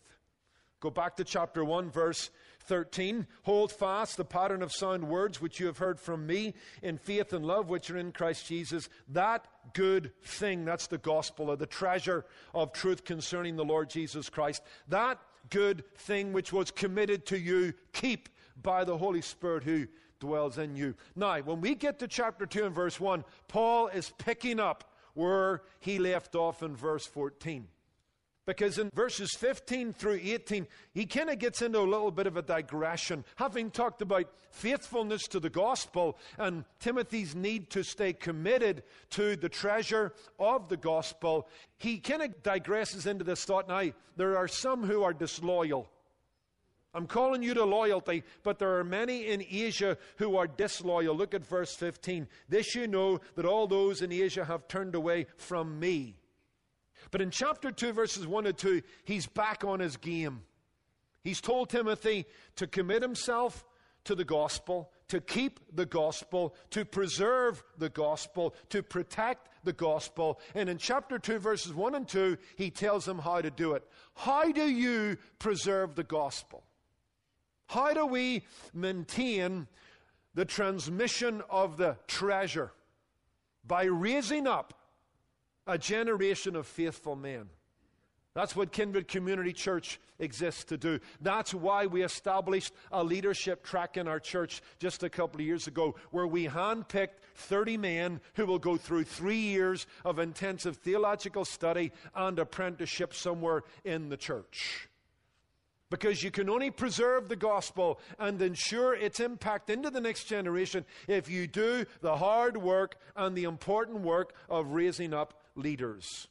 Go 0.79 0.89
back 0.89 1.17
to 1.17 1.25
chapter 1.25 1.65
1, 1.65 1.91
verse 1.91 2.31
13. 2.67 3.27
Hold 3.43 3.73
fast 3.73 4.17
the 4.17 4.25
pattern 4.25 4.63
of 4.63 4.71
sound 4.71 5.09
words 5.09 5.41
which 5.41 5.59
you 5.59 5.67
have 5.67 5.79
heard 5.79 5.99
from 5.99 6.29
me 6.29 6.55
in 6.81 6.97
faith 6.97 7.33
and 7.33 7.45
love 7.45 7.69
which 7.69 7.91
are 7.91 7.99
in 7.99 8.13
Christ 8.13 8.47
Jesus. 8.47 8.89
That 9.09 9.45
good 9.75 10.13
thing, 10.23 10.65
that's 10.65 10.87
the 10.87 10.99
gospel, 10.99 11.51
or 11.51 11.57
the 11.57 11.67
treasure 11.67 12.25
of 12.55 12.73
truth 12.73 13.03
concerning 13.03 13.57
the 13.57 13.65
Lord 13.65 13.91
Jesus 13.91 14.29
Christ. 14.29 14.63
That 14.87 15.19
good 15.51 15.83
thing 15.97 16.33
which 16.33 16.53
was 16.53 16.71
committed 16.71 17.27
to 17.27 17.37
you, 17.37 17.75
keep 17.93 18.29
by 18.63 18.85
the 18.85 18.97
Holy 18.97 19.23
Spirit 19.23 19.65
who 19.65 19.89
dwells 20.21 20.59
in 20.59 20.77
you. 20.77 20.95
Now, 21.17 21.41
when 21.41 21.61
we 21.61 21.75
get 21.75 21.99
to 21.99 22.07
chapter 22.07 22.47
2 22.47 22.67
and 22.67 22.75
verse 22.77 23.01
1, 23.01 23.25
Paul 23.49 23.89
is 23.89 24.13
picking 24.19 24.61
up 24.61 24.85
where 25.15 25.63
he 25.81 25.99
left 25.99 26.35
off 26.35 26.63
in 26.63 26.77
verse 26.77 27.07
14. 27.07 27.69
Because 28.45 28.79
in 28.79 28.91
verses 28.93 29.31
15 29.39 29.93
through 29.93 30.19
18, 30.21 30.67
he 30.95 31.07
kind 31.07 31.31
of 31.31 31.39
gets 31.39 31.63
into 31.63 31.79
a 31.79 31.83
little 31.83 32.11
bit 32.11 32.27
of 32.27 32.37
a 32.37 32.43
digression. 32.43 33.25
Having 33.37 33.71
talked 33.71 34.03
about 34.03 34.27
faithfulness 34.51 35.23
to 35.29 35.39
the 35.39 35.49
gospel 35.49 36.19
and 36.39 36.65
Timothy's 36.81 37.37
need 37.37 37.71
to 37.71 37.85
stay 37.85 38.13
committed 38.13 38.83
to 39.11 39.37
the 39.37 39.49
treasure 39.49 40.13
of 40.41 40.69
the 40.69 40.77
gospel, 40.77 41.49
he 41.79 41.99
kind 41.99 42.23
of 42.23 42.43
digresses 42.43 43.07
into 43.07 43.23
this 43.23 43.45
thought 43.45 43.69
now 43.69 43.93
there 44.17 44.37
are 44.37 44.49
some 44.49 44.83
who 44.83 45.05
are 45.05 45.15
disloyal. 45.15 45.89
I'm 46.95 47.07
calling 47.07 47.43
you 47.43 47.55
to 47.55 47.65
loyalty, 47.65 48.23
but 48.43 48.59
there 48.59 48.79
are 48.79 48.85
many 48.85 49.27
in 49.29 49.43
Asia 49.51 49.97
who 50.19 50.37
are 50.37 50.47
disloyal. 50.47 51.17
Look 51.17 51.33
at 51.33 51.45
verse 51.45 51.75
15. 51.75 52.29
This 52.49 52.75
you 52.75 52.87
know 52.87 53.21
that 53.35 53.47
all 53.47 53.67
those 53.67 54.03
in 54.03 54.13
Asia 54.13 54.45
have 54.45 54.69
turned 54.69 54.95
away 54.95 55.27
from 55.39 55.81
me. 55.81 56.17
But 57.11 57.23
in 57.23 57.31
chapter 57.31 57.71
2, 57.71 57.93
verses 57.93 58.27
1 58.27 58.47
and 58.47 58.57
2, 58.57 58.83
he's 59.05 59.27
back 59.27 59.65
on 59.65 59.81
his 59.81 59.97
game. 59.97 60.43
He's 61.25 61.41
told 61.41 61.71
Timothy 61.71 62.27
to 62.57 62.67
commit 62.67 63.01
himself 63.01 63.65
to 64.05 64.15
the 64.15 64.25
gospel, 64.25 64.91
to 65.09 65.21
keep 65.21 65.61
the 65.75 65.87
gospel, 65.87 66.55
to 66.71 66.85
preserve 66.85 67.63
the 67.79 67.89
gospel, 67.89 68.55
to 68.69 68.83
protect 68.83 69.49
the 69.65 69.73
gospel. 69.73 70.41
And 70.55 70.69
in 70.69 70.77
chapter 70.79 71.19
2, 71.19 71.39
verses 71.39 71.73
1 71.73 71.95
and 71.95 72.07
2, 72.07 72.37
he 72.57 72.71
tells 72.71 73.07
him 73.07 73.19
how 73.19 73.41
to 73.41 73.51
do 73.51 73.73
it. 73.73 73.85
How 74.15 74.51
do 74.51 74.69
you 74.69 75.17
preserve 75.39 75.95
the 75.95 76.05
gospel? 76.05 76.65
How 77.73 77.95
do 77.95 78.05
we 78.05 78.45
maintain 78.75 79.67
the 80.35 80.45
transmission 80.45 81.43
of 81.49 81.79
the 81.79 81.97
treasure? 82.07 82.71
By 83.67 83.85
raising 83.85 84.47
up 84.47 84.75
a 85.67 85.79
generation 85.79 86.55
of 86.55 86.67
faithful 86.67 87.17
men. 87.17 87.49
That's 88.35 88.55
what 88.55 88.73
Kindred 88.73 89.09
Community 89.09 89.55
Church 89.55 89.99
exists 90.19 90.65
to 90.65 90.77
do. 90.77 91.01
That's 91.23 91.55
why 91.55 91.87
we 91.87 92.03
established 92.03 92.75
a 92.91 93.03
leadership 93.03 93.65
track 93.65 93.97
in 93.97 94.07
our 94.07 94.21
church 94.21 94.61
just 94.79 95.03
a 95.03 95.09
couple 95.09 95.41
of 95.41 95.47
years 95.47 95.67
ago, 95.67 95.95
where 96.11 96.27
we 96.27 96.49
handpicked 96.49 97.21
30 97.37 97.79
men 97.79 98.21
who 98.35 98.45
will 98.45 98.59
go 98.59 98.77
through 98.77 99.05
three 99.05 99.41
years 99.41 99.87
of 100.05 100.19
intensive 100.19 100.77
theological 100.77 101.47
study 101.47 101.91
and 102.15 102.39
apprenticeship 102.39 103.15
somewhere 103.15 103.63
in 103.83 104.11
the 104.11 104.19
church. 104.19 104.91
Because 105.93 106.23
you 106.23 106.31
can 106.31 106.49
only 106.49 106.71
preserve 106.71 107.29
the 107.29 107.37
gospel 107.37 108.01
and 108.19 108.41
ensure 108.41 108.95
its 108.95 109.21
impact 109.21 109.69
into 109.69 109.91
the 109.91 110.01
next 110.01 110.25
generation 110.25 110.87
if 111.07 111.29
you 111.29 111.47
do 111.47 111.85
the 112.01 112.17
hard 112.17 112.57
work 112.57 112.97
and 113.15 113.37
the 113.37 113.45
important 113.45 114.01
work 114.01 114.33
of 114.49 114.69
raising 114.69 115.13
up 115.13 115.43
leaders. 115.55 116.29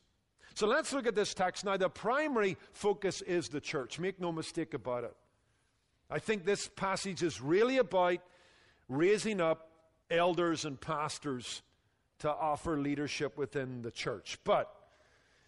So 0.55 0.65
let's 0.65 0.91
look 0.91 1.05
at 1.05 1.13
this 1.13 1.35
text. 1.35 1.63
Now, 1.63 1.77
the 1.77 1.89
primary 1.89 2.57
focus 2.73 3.21
is 3.21 3.49
the 3.49 3.61
church. 3.61 3.99
Make 3.99 4.19
no 4.19 4.31
mistake 4.31 4.73
about 4.73 5.03
it. 5.03 5.15
I 6.09 6.17
think 6.17 6.43
this 6.43 6.67
passage 6.67 7.21
is 7.21 7.39
really 7.39 7.77
about 7.77 8.17
raising 8.89 9.39
up 9.39 9.69
elders 10.09 10.65
and 10.65 10.81
pastors 10.81 11.61
to 12.17 12.31
offer 12.31 12.79
leadership 12.79 13.37
within 13.37 13.83
the 13.83 13.91
church. 13.91 14.39
But 14.43 14.73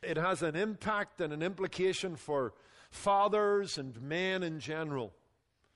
it 0.04 0.18
has 0.18 0.44
an 0.44 0.56
impact 0.56 1.20
and 1.20 1.34
an 1.34 1.42
implication 1.42 2.16
for 2.16 2.54
fathers 2.94 3.78
and 3.78 4.02
men 4.02 4.44
in 4.44 4.60
general 4.60 5.14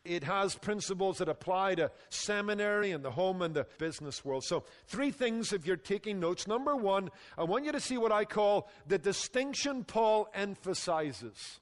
it 0.07 0.24
has 0.24 0.55
principles 0.55 1.17
that 1.17 1.29
apply 1.29 1.75
to 1.75 1.91
seminary 2.09 2.91
and 2.91 3.03
the 3.03 3.12
home 3.12 3.41
and 3.41 3.53
the 3.53 3.67
business 3.77 4.24
world. 4.24 4.43
So, 4.43 4.63
three 4.88 5.12
things 5.12 5.53
if 5.53 5.67
you're 5.67 5.75
taking 5.75 6.19
notes. 6.19 6.47
Number 6.47 6.75
one, 6.75 7.09
I 7.38 7.43
want 7.43 7.65
you 7.65 7.71
to 7.74 7.79
see 7.79 7.97
what 7.97 8.12
I 8.12 8.25
call 8.25 8.69
the 8.88 8.97
distinction 8.97 9.83
Paul 9.83 10.29
emphasizes. 10.33 11.59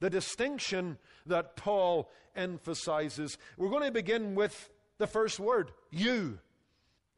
The 0.00 0.10
distinction 0.10 0.98
that 1.26 1.56
Paul 1.56 2.10
emphasizes. 2.34 3.38
We're 3.56 3.70
going 3.70 3.84
to 3.84 3.92
begin 3.92 4.34
with 4.34 4.70
the 4.98 5.06
first 5.06 5.38
word, 5.38 5.70
you. 5.90 6.38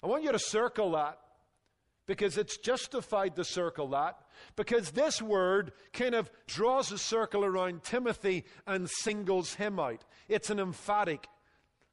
I 0.03 0.07
want 0.07 0.23
you 0.23 0.33
to 0.33 0.39
circle 0.39 0.93
that 0.93 1.19
because 2.07 2.37
it's 2.37 2.59
justified 2.59 3.37
to 3.37 3.45
circle 3.45 3.89
that 3.89 4.19
because 4.57 4.91
this 4.91 5.23
word 5.23 5.73
kind 5.93 6.15
of 6.15 6.31
draws 6.47 6.93
a 6.93 6.99
circle 6.99 7.45
around 7.45 7.83
Timothy 7.83 8.45
and 8.67 8.89
singles 8.89 9.55
him 9.55 9.79
out. 9.79 10.05
It's 10.29 10.51
an 10.51 10.61
emphatic. 10.61 11.29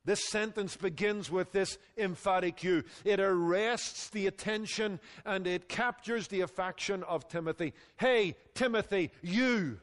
This 0.03 0.29
sentence 0.29 0.75
begins 0.75 1.29
with 1.29 1.51
this 1.51 1.77
emphatic 1.97 2.63
you. 2.63 2.83
It 3.05 3.19
arrests 3.19 4.09
the 4.09 4.27
attention 4.27 4.99
and 5.25 5.45
it 5.45 5.69
captures 5.69 6.27
the 6.27 6.41
affection 6.41 7.03
of 7.03 7.27
Timothy. 7.27 7.73
Hey, 7.97 8.35
Timothy, 8.55 9.11
you, 9.21 9.79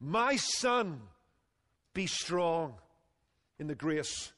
my 0.00 0.36
son, 0.36 1.02
be 1.92 2.06
strong 2.06 2.74
in 3.58 3.66
the 3.66 3.74
grace 3.74 4.32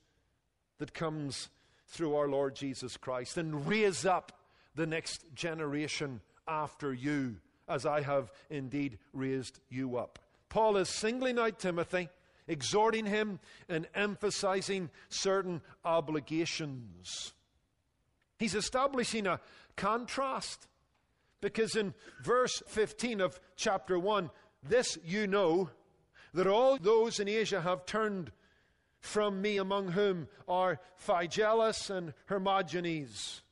that 0.79 0.93
comes 0.93 1.49
through 1.87 2.17
our 2.17 2.29
Lord 2.29 2.57
Jesus 2.57 2.97
Christ 2.97 3.39
and 3.39 3.67
raise 3.67 4.05
up 4.05 4.36
the 4.77 4.87
next 4.87 5.25
generation 5.35 6.21
after 6.47 6.95
you, 6.95 7.37
as 7.69 7.85
I 7.85 8.03
have 8.03 8.31
indeed 8.51 8.99
raised 9.13 9.59
you 9.69 9.97
up. 9.97 10.19
Paul 10.49 10.77
is 10.77 10.89
singling 10.89 11.39
out 11.39 11.59
Timothy, 11.59 12.09
exhorting 12.47 13.07
him, 13.07 13.41
and 13.69 13.89
emphasizing 13.95 14.91
certain 15.09 15.61
obligations. 15.85 17.33
He's 18.39 18.55
establishing 18.55 19.27
a 19.27 19.41
contrast 19.77 20.69
because 21.41 21.75
in 21.75 21.95
verse 22.23 22.63
15 22.69 23.21
of 23.21 23.41
chapter 23.57 23.99
1, 23.99 24.31
this 24.63 24.99
you 25.05 25.27
know 25.27 25.71
that 26.35 26.47
all 26.47 26.77
those 26.77 27.19
in 27.19 27.29
Asia 27.29 27.61
have 27.61 27.87
turned 27.87 28.31
from 29.01 29.41
me, 29.41 29.57
among 29.57 29.93
whom 29.93 30.29
are 30.49 30.81
Phygellus 31.07 31.91
and 31.91 32.13
Hermogenes. 32.27 33.43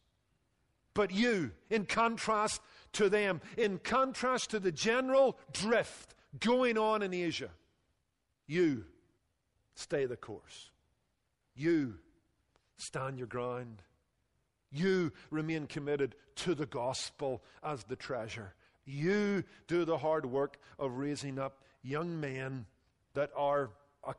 But 0.95 1.11
you, 1.11 1.51
in 1.71 1.87
contrast 1.87 2.61
to 2.93 3.09
them, 3.09 3.41
in 3.59 3.79
contrast 3.79 4.51
to 4.51 4.61
the 4.61 4.73
general 4.73 5.37
drift 5.53 6.15
going 6.39 6.79
on 6.79 7.03
in 7.03 7.13
Asia, 7.13 7.51
You 8.47 8.85
stay 9.75 10.07
the 10.07 10.17
course. 10.17 10.71
You 11.57 11.95
stand 12.77 13.19
your 13.19 13.27
ground. 13.27 13.83
You 14.71 15.13
remain 15.31 15.67
committed 15.67 16.15
to 16.37 16.55
the 16.55 16.67
gospel 16.67 17.43
as 17.63 17.85
the 17.85 17.97
treasure. 17.97 18.55
You 18.85 19.45
do 19.67 19.85
the 19.85 19.99
hard 19.99 20.27
work 20.27 20.59
of 20.79 20.99
raising 20.99 21.39
up 21.39 21.63
young 21.83 22.21
men 22.21 22.67
that 23.15 23.31
are 23.37 23.71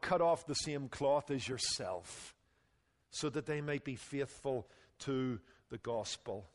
cut 0.02 0.22
off 0.22 0.48
the 0.48 0.56
same 0.56 0.90
cloth 0.90 1.30
as 1.30 1.48
yourself 1.48 2.34
so 3.12 3.30
that 3.30 3.46
they 3.46 3.62
may 3.62 3.78
be 3.78 3.96
faithful 3.96 4.68
to 5.00 5.40
the 5.70 5.78
gospel. 5.78 6.48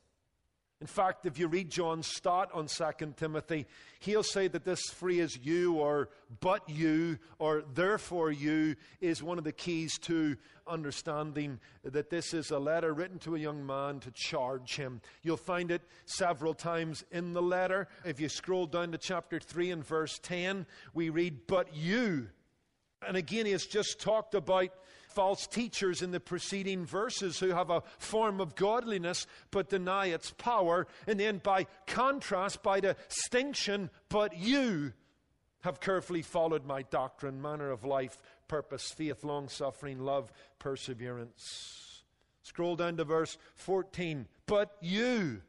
In 0.80 0.86
fact, 0.86 1.26
if 1.26 1.38
you 1.38 1.46
read 1.46 1.68
John 1.68 2.02
Stott 2.02 2.50
on 2.54 2.66
2 2.66 3.14
Timothy, 3.14 3.66
he'll 3.98 4.22
say 4.22 4.48
that 4.48 4.64
this 4.64 4.80
phrase 4.88 5.38
you 5.42 5.74
or 5.74 6.08
but 6.40 6.66
you 6.70 7.18
or 7.38 7.64
therefore 7.74 8.32
you 8.32 8.76
is 8.98 9.22
one 9.22 9.36
of 9.36 9.44
the 9.44 9.52
keys 9.52 9.98
to 9.98 10.38
understanding 10.66 11.60
that 11.84 12.08
this 12.08 12.32
is 12.32 12.50
a 12.50 12.58
letter 12.58 12.94
written 12.94 13.18
to 13.18 13.36
a 13.36 13.38
young 13.38 13.66
man 13.66 14.00
to 14.00 14.10
charge 14.14 14.76
him. 14.76 15.02
You'll 15.22 15.36
find 15.36 15.70
it 15.70 15.82
several 16.06 16.54
times 16.54 17.04
in 17.10 17.34
the 17.34 17.42
letter. 17.42 17.86
If 18.06 18.18
you 18.18 18.30
scroll 18.30 18.64
down 18.64 18.92
to 18.92 18.98
chapter 18.98 19.38
3 19.38 19.72
and 19.72 19.84
verse 19.84 20.18
10, 20.22 20.64
we 20.94 21.10
read, 21.10 21.46
But 21.46 21.74
you. 21.76 22.28
And 23.06 23.18
again, 23.18 23.44
he 23.44 23.52
has 23.52 23.66
just 23.66 24.00
talked 24.00 24.34
about 24.34 24.70
false 25.10 25.46
teachers 25.46 26.02
in 26.02 26.10
the 26.10 26.20
preceding 26.20 26.84
verses 26.84 27.38
who 27.38 27.50
have 27.50 27.70
a 27.70 27.82
form 27.98 28.40
of 28.40 28.54
godliness 28.54 29.26
but 29.50 29.68
deny 29.68 30.06
its 30.06 30.30
power. 30.32 30.86
And 31.06 31.20
then, 31.20 31.38
by 31.38 31.66
contrast, 31.86 32.62
by 32.62 32.80
distinction, 32.80 33.90
but 34.08 34.36
you 34.36 34.92
have 35.60 35.80
carefully 35.80 36.22
followed 36.22 36.64
my 36.64 36.82
doctrine, 36.82 37.42
manner 37.42 37.70
of 37.70 37.84
life, 37.84 38.22
purpose, 38.48 38.90
faith, 38.90 39.24
long 39.24 39.48
suffering, 39.48 40.00
love, 40.00 40.32
perseverance. 40.58 42.02
Scroll 42.42 42.76
down 42.76 42.96
to 42.96 43.04
verse 43.04 43.36
14. 43.56 44.26
But 44.46 44.76
you 44.80 45.42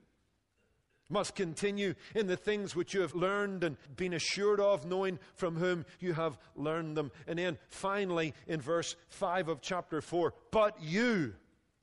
must 1.12 1.36
continue 1.36 1.94
in 2.16 2.28
the 2.28 2.38
things 2.38 2.76
which 2.76 2.94
you 2.94 3.02
have 3.02 3.14
learned 3.14 3.64
and 3.64 3.78
been 3.96 4.14
assured 4.14 4.60
of, 4.60 4.86
knowing 4.86 5.20
from 5.36 5.56
whom 5.56 5.86
you 6.00 6.14
have 6.14 6.40
learned 6.56 6.98
them. 6.98 7.12
And 7.28 7.38
then 7.38 7.58
finally, 7.70 8.34
in 8.48 8.62
verse 8.62 8.96
5 9.10 9.50
of 9.50 9.62
chapter 9.62 10.02
4, 10.02 10.34
but 10.52 10.82
you 10.82 11.34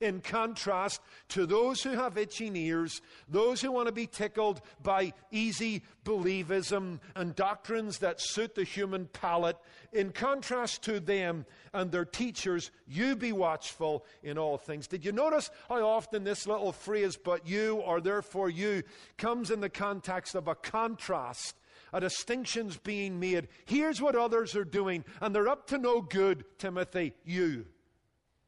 in 0.01 0.21
contrast 0.21 1.01
to 1.29 1.45
those 1.45 1.81
who 1.81 1.91
have 1.91 2.17
itching 2.17 2.55
ears, 2.55 3.01
those 3.27 3.61
who 3.61 3.71
want 3.71 3.87
to 3.87 3.91
be 3.91 4.07
tickled 4.07 4.61
by 4.81 5.13
easy 5.31 5.83
believism 6.05 6.99
and 7.15 7.35
doctrines 7.35 7.99
that 7.99 8.21
suit 8.21 8.55
the 8.55 8.63
human 8.63 9.05
palate, 9.07 9.57
in 9.91 10.11
contrast 10.11 10.83
to 10.83 10.99
them 10.99 11.45
and 11.73 11.91
their 11.91 12.05
teachers, 12.05 12.71
you 12.87 13.15
be 13.15 13.31
watchful 13.31 14.05
in 14.23 14.37
all 14.37 14.57
things. 14.57 14.87
Did 14.87 15.03
you 15.03 15.11
notice 15.11 15.49
how 15.67 15.85
often 15.85 16.23
this 16.23 16.47
little 16.47 16.71
phrase, 16.71 17.17
but 17.17 17.47
you 17.47 17.77
or 17.77 17.99
therefore 18.01 18.49
you, 18.49 18.83
comes 19.17 19.51
in 19.51 19.59
the 19.59 19.69
context 19.69 20.35
of 20.35 20.47
a 20.47 20.55
contrast? 20.55 21.55
A 21.91 21.99
distinction's 21.99 22.77
being 22.77 23.19
made. 23.19 23.47
Here's 23.65 23.99
what 23.99 24.15
others 24.15 24.55
are 24.55 24.63
doing, 24.63 25.03
and 25.21 25.33
they're 25.33 25.47
up 25.47 25.67
to 25.67 25.77
no 25.79 26.01
good, 26.01 26.45
Timothy. 26.59 27.13
You 27.25 27.65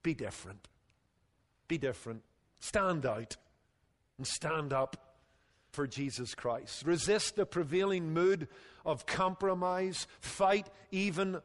be 0.03 0.13
different. 0.13 0.67
Be 1.71 1.77
different. 1.77 2.23
Stand 2.59 3.05
out 3.05 3.37
and 4.17 4.27
stand 4.27 4.73
up 4.73 5.15
for 5.71 5.87
Jesus 5.87 6.35
Christ. 6.35 6.85
Resist 6.85 7.37
the 7.37 7.45
prevailing 7.45 8.13
mood 8.13 8.49
of 8.85 9.05
compromise. 9.05 10.05
Fight 10.19 10.67
even 10.91 11.39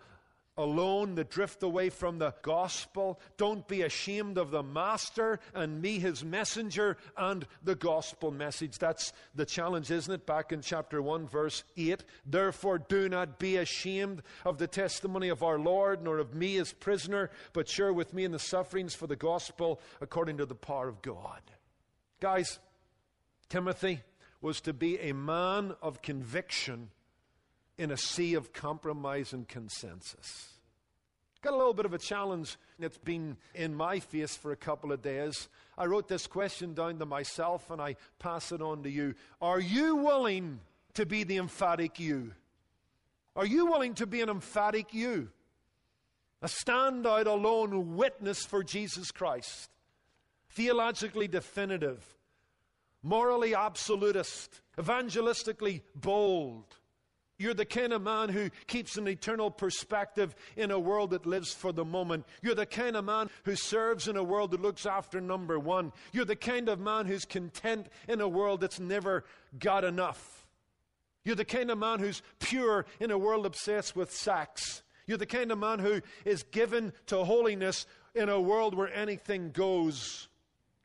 alone 0.58 1.14
that 1.16 1.30
drift 1.30 1.62
away 1.62 1.90
from 1.90 2.18
the 2.18 2.34
gospel. 2.42 3.20
Don't 3.36 3.66
be 3.68 3.82
ashamed 3.82 4.38
of 4.38 4.50
the 4.50 4.62
Master 4.62 5.38
and 5.54 5.80
me, 5.80 5.98
his 5.98 6.24
messenger, 6.24 6.96
and 7.16 7.46
the 7.62 7.74
gospel 7.74 8.30
message. 8.30 8.78
That's 8.78 9.12
the 9.34 9.46
challenge, 9.46 9.90
isn't 9.90 10.12
it? 10.12 10.26
Back 10.26 10.52
in 10.52 10.62
chapter 10.62 11.02
1, 11.02 11.26
verse 11.26 11.64
8. 11.76 12.04
Therefore, 12.24 12.78
do 12.78 13.08
not 13.08 13.38
be 13.38 13.56
ashamed 13.56 14.22
of 14.44 14.58
the 14.58 14.66
testimony 14.66 15.28
of 15.28 15.42
our 15.42 15.58
Lord, 15.58 16.02
nor 16.02 16.18
of 16.18 16.34
me 16.34 16.56
as 16.58 16.72
prisoner, 16.72 17.30
but 17.52 17.68
share 17.68 17.92
with 17.92 18.14
me 18.14 18.24
in 18.24 18.32
the 18.32 18.38
sufferings 18.38 18.94
for 18.94 19.06
the 19.06 19.16
gospel 19.16 19.80
according 20.00 20.38
to 20.38 20.46
the 20.46 20.54
power 20.54 20.88
of 20.88 21.02
God. 21.02 21.40
Guys, 22.20 22.58
Timothy 23.48 24.00
was 24.40 24.60
to 24.62 24.72
be 24.72 24.98
a 25.00 25.12
man 25.12 25.74
of 25.82 26.02
conviction 26.02 26.90
in 27.78 27.90
a 27.90 27.96
sea 27.96 28.34
of 28.34 28.52
compromise 28.52 29.32
and 29.32 29.46
consensus. 29.46 30.48
Got 31.42 31.54
a 31.54 31.58
little 31.58 31.74
bit 31.74 31.86
of 31.86 31.94
a 31.94 31.98
challenge 31.98 32.56
that's 32.78 32.98
been 32.98 33.36
in 33.54 33.74
my 33.74 34.00
face 34.00 34.34
for 34.34 34.50
a 34.50 34.56
couple 34.56 34.90
of 34.90 35.02
days. 35.02 35.48
I 35.78 35.86
wrote 35.86 36.08
this 36.08 36.26
question 36.26 36.74
down 36.74 36.98
to 36.98 37.06
myself 37.06 37.70
and 37.70 37.80
I 37.80 37.96
pass 38.18 38.50
it 38.50 38.62
on 38.62 38.82
to 38.82 38.90
you. 38.90 39.14
Are 39.40 39.60
you 39.60 39.96
willing 39.96 40.58
to 40.94 41.06
be 41.06 41.22
the 41.24 41.36
emphatic 41.36 42.00
you? 42.00 42.32
Are 43.36 43.46
you 43.46 43.66
willing 43.66 43.94
to 43.94 44.06
be 44.06 44.22
an 44.22 44.30
emphatic 44.30 44.94
you? 44.94 45.28
A 46.42 46.46
standout 46.46 47.26
alone 47.26 47.96
witness 47.96 48.44
for 48.44 48.64
Jesus 48.64 49.10
Christ. 49.10 49.70
Theologically 50.50 51.28
definitive, 51.28 52.02
morally 53.02 53.54
absolutist, 53.54 54.62
evangelistically 54.78 55.82
bold 55.94 56.64
you're 57.38 57.54
the 57.54 57.64
kind 57.64 57.92
of 57.92 58.02
man 58.02 58.30
who 58.30 58.50
keeps 58.66 58.96
an 58.96 59.08
eternal 59.08 59.50
perspective 59.50 60.34
in 60.56 60.70
a 60.70 60.78
world 60.78 61.10
that 61.10 61.26
lives 61.26 61.52
for 61.52 61.72
the 61.72 61.84
moment. 61.84 62.24
You're 62.42 62.54
the 62.54 62.66
kind 62.66 62.96
of 62.96 63.04
man 63.04 63.28
who 63.44 63.56
serves 63.56 64.08
in 64.08 64.16
a 64.16 64.22
world 64.22 64.52
that 64.52 64.62
looks 64.62 64.86
after 64.86 65.20
number 65.20 65.58
one. 65.58 65.92
You're 66.12 66.24
the 66.24 66.36
kind 66.36 66.68
of 66.68 66.80
man 66.80 67.06
who's 67.06 67.24
content 67.24 67.88
in 68.08 68.20
a 68.20 68.28
world 68.28 68.60
that's 68.60 68.80
never 68.80 69.24
got 69.58 69.84
enough. 69.84 70.46
You're 71.24 71.36
the 71.36 71.44
kind 71.44 71.70
of 71.70 71.78
man 71.78 71.98
who's 71.98 72.22
pure 72.38 72.86
in 73.00 73.10
a 73.10 73.18
world 73.18 73.44
obsessed 73.44 73.96
with 73.96 74.12
sex. 74.12 74.82
You're 75.06 75.18
the 75.18 75.26
kind 75.26 75.52
of 75.52 75.58
man 75.58 75.78
who 75.78 76.00
is 76.24 76.42
given 76.44 76.92
to 77.06 77.24
holiness 77.24 77.86
in 78.14 78.28
a 78.28 78.40
world 78.40 78.74
where 78.74 78.92
anything 78.94 79.50
goes. 79.50 80.28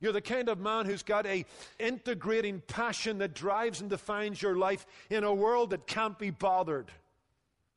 You're 0.01 0.11
the 0.11 0.21
kind 0.21 0.49
of 0.49 0.59
man 0.59 0.87
who's 0.87 1.03
got 1.03 1.27
a 1.27 1.45
integrating 1.79 2.61
passion 2.67 3.19
that 3.19 3.35
drives 3.35 3.79
and 3.79 3.89
defines 3.89 4.41
your 4.41 4.57
life 4.57 4.85
in 5.09 5.23
a 5.23 5.33
world 5.33 5.69
that 5.69 5.85
can't 5.87 6.17
be 6.17 6.31
bothered. 6.31 6.91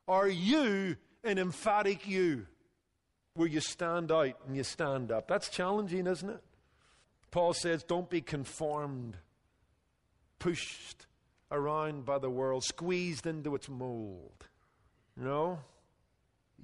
Are 0.08 0.28
you 0.28 0.96
an 1.22 1.38
emphatic 1.38 2.08
you? 2.08 2.46
Where 3.34 3.48
you 3.48 3.60
stand 3.60 4.10
out 4.10 4.38
and 4.46 4.56
you 4.56 4.62
stand 4.62 5.12
up. 5.12 5.28
That's 5.28 5.48
challenging, 5.48 6.06
isn't 6.06 6.30
it? 6.30 6.42
Paul 7.30 7.52
says, 7.52 7.82
don't 7.82 8.08
be 8.08 8.20
conformed, 8.20 9.16
pushed 10.38 11.06
around 11.50 12.04
by 12.04 12.18
the 12.18 12.30
world, 12.30 12.64
squeezed 12.64 13.26
into 13.26 13.54
its 13.54 13.68
mold. 13.68 14.46
No. 15.16 15.58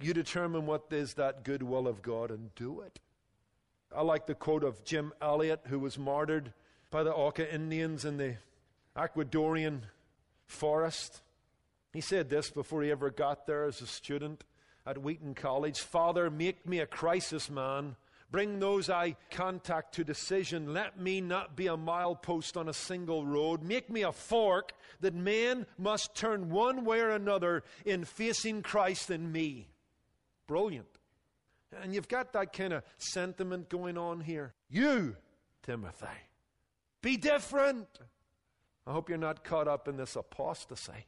You 0.00 0.14
determine 0.14 0.64
what 0.64 0.84
is 0.90 1.14
that 1.14 1.42
good 1.42 1.62
will 1.62 1.88
of 1.88 2.02
God 2.02 2.30
and 2.30 2.54
do 2.54 2.80
it. 2.80 3.00
I 3.94 4.02
like 4.02 4.26
the 4.26 4.34
quote 4.34 4.62
of 4.62 4.84
Jim 4.84 5.12
Elliot, 5.20 5.62
who 5.66 5.78
was 5.78 5.98
martyred 5.98 6.52
by 6.90 7.02
the 7.02 7.12
Auca 7.12 7.52
Indians 7.52 8.04
in 8.04 8.18
the 8.18 8.36
Ecuadorian 8.96 9.80
forest. 10.46 11.22
He 11.92 12.00
said 12.00 12.30
this 12.30 12.50
before 12.50 12.82
he 12.82 12.90
ever 12.90 13.10
got 13.10 13.46
there 13.46 13.64
as 13.64 13.80
a 13.80 13.86
student 13.86 14.44
at 14.86 14.98
Wheaton 14.98 15.34
College 15.34 15.80
Father, 15.80 16.30
make 16.30 16.66
me 16.66 16.78
a 16.78 16.86
crisis 16.86 17.50
man. 17.50 17.96
Bring 18.30 18.60
those 18.60 18.88
I 18.88 19.16
contact 19.30 19.94
to 19.94 20.04
decision. 20.04 20.72
Let 20.72 21.00
me 21.00 21.20
not 21.20 21.56
be 21.56 21.66
a 21.66 21.76
milepost 21.76 22.56
on 22.56 22.68
a 22.68 22.72
single 22.72 23.26
road. 23.26 23.62
Make 23.62 23.90
me 23.90 24.02
a 24.02 24.12
fork 24.12 24.72
that 25.00 25.14
man 25.14 25.66
must 25.78 26.14
turn 26.14 26.50
one 26.50 26.84
way 26.84 27.00
or 27.00 27.10
another 27.10 27.64
in 27.84 28.04
facing 28.04 28.62
Christ 28.62 29.10
and 29.10 29.32
me. 29.32 29.66
Brilliant. 30.46 30.99
And 31.82 31.94
you've 31.94 32.08
got 32.08 32.32
that 32.32 32.52
kind 32.52 32.72
of 32.72 32.82
sentiment 32.98 33.68
going 33.68 33.96
on 33.96 34.20
here. 34.20 34.54
You, 34.68 35.16
Timothy, 35.62 36.06
be 37.00 37.16
different. 37.16 37.86
I 38.86 38.92
hope 38.92 39.08
you're 39.08 39.18
not 39.18 39.44
caught 39.44 39.68
up 39.68 39.86
in 39.86 39.96
this 39.96 40.16
apostasy. 40.16 41.06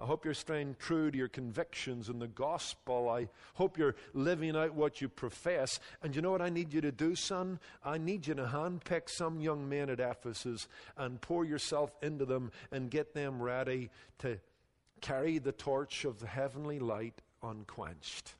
I 0.00 0.06
hope 0.06 0.24
you're 0.24 0.32
staying 0.32 0.76
true 0.78 1.10
to 1.10 1.18
your 1.18 1.28
convictions 1.28 2.08
in 2.08 2.18
the 2.18 2.26
gospel. 2.26 3.10
I 3.10 3.28
hope 3.54 3.76
you're 3.76 3.96
living 4.14 4.56
out 4.56 4.74
what 4.74 5.02
you 5.02 5.10
profess. 5.10 5.78
And 6.02 6.16
you 6.16 6.22
know 6.22 6.30
what 6.30 6.40
I 6.40 6.48
need 6.48 6.72
you 6.72 6.80
to 6.80 6.92
do, 6.92 7.14
son? 7.14 7.60
I 7.84 7.98
need 7.98 8.26
you 8.26 8.34
to 8.34 8.44
handpick 8.44 9.10
some 9.10 9.40
young 9.40 9.68
men 9.68 9.90
at 9.90 10.00
Ephesus 10.00 10.68
and 10.96 11.20
pour 11.20 11.44
yourself 11.44 11.94
into 12.02 12.24
them 12.24 12.50
and 12.72 12.90
get 12.90 13.12
them 13.12 13.42
ready 13.42 13.90
to 14.20 14.38
carry 15.02 15.38
the 15.38 15.52
torch 15.52 16.06
of 16.06 16.18
the 16.18 16.26
heavenly 16.26 16.78
light 16.78 17.20
unquenched. 17.42 18.34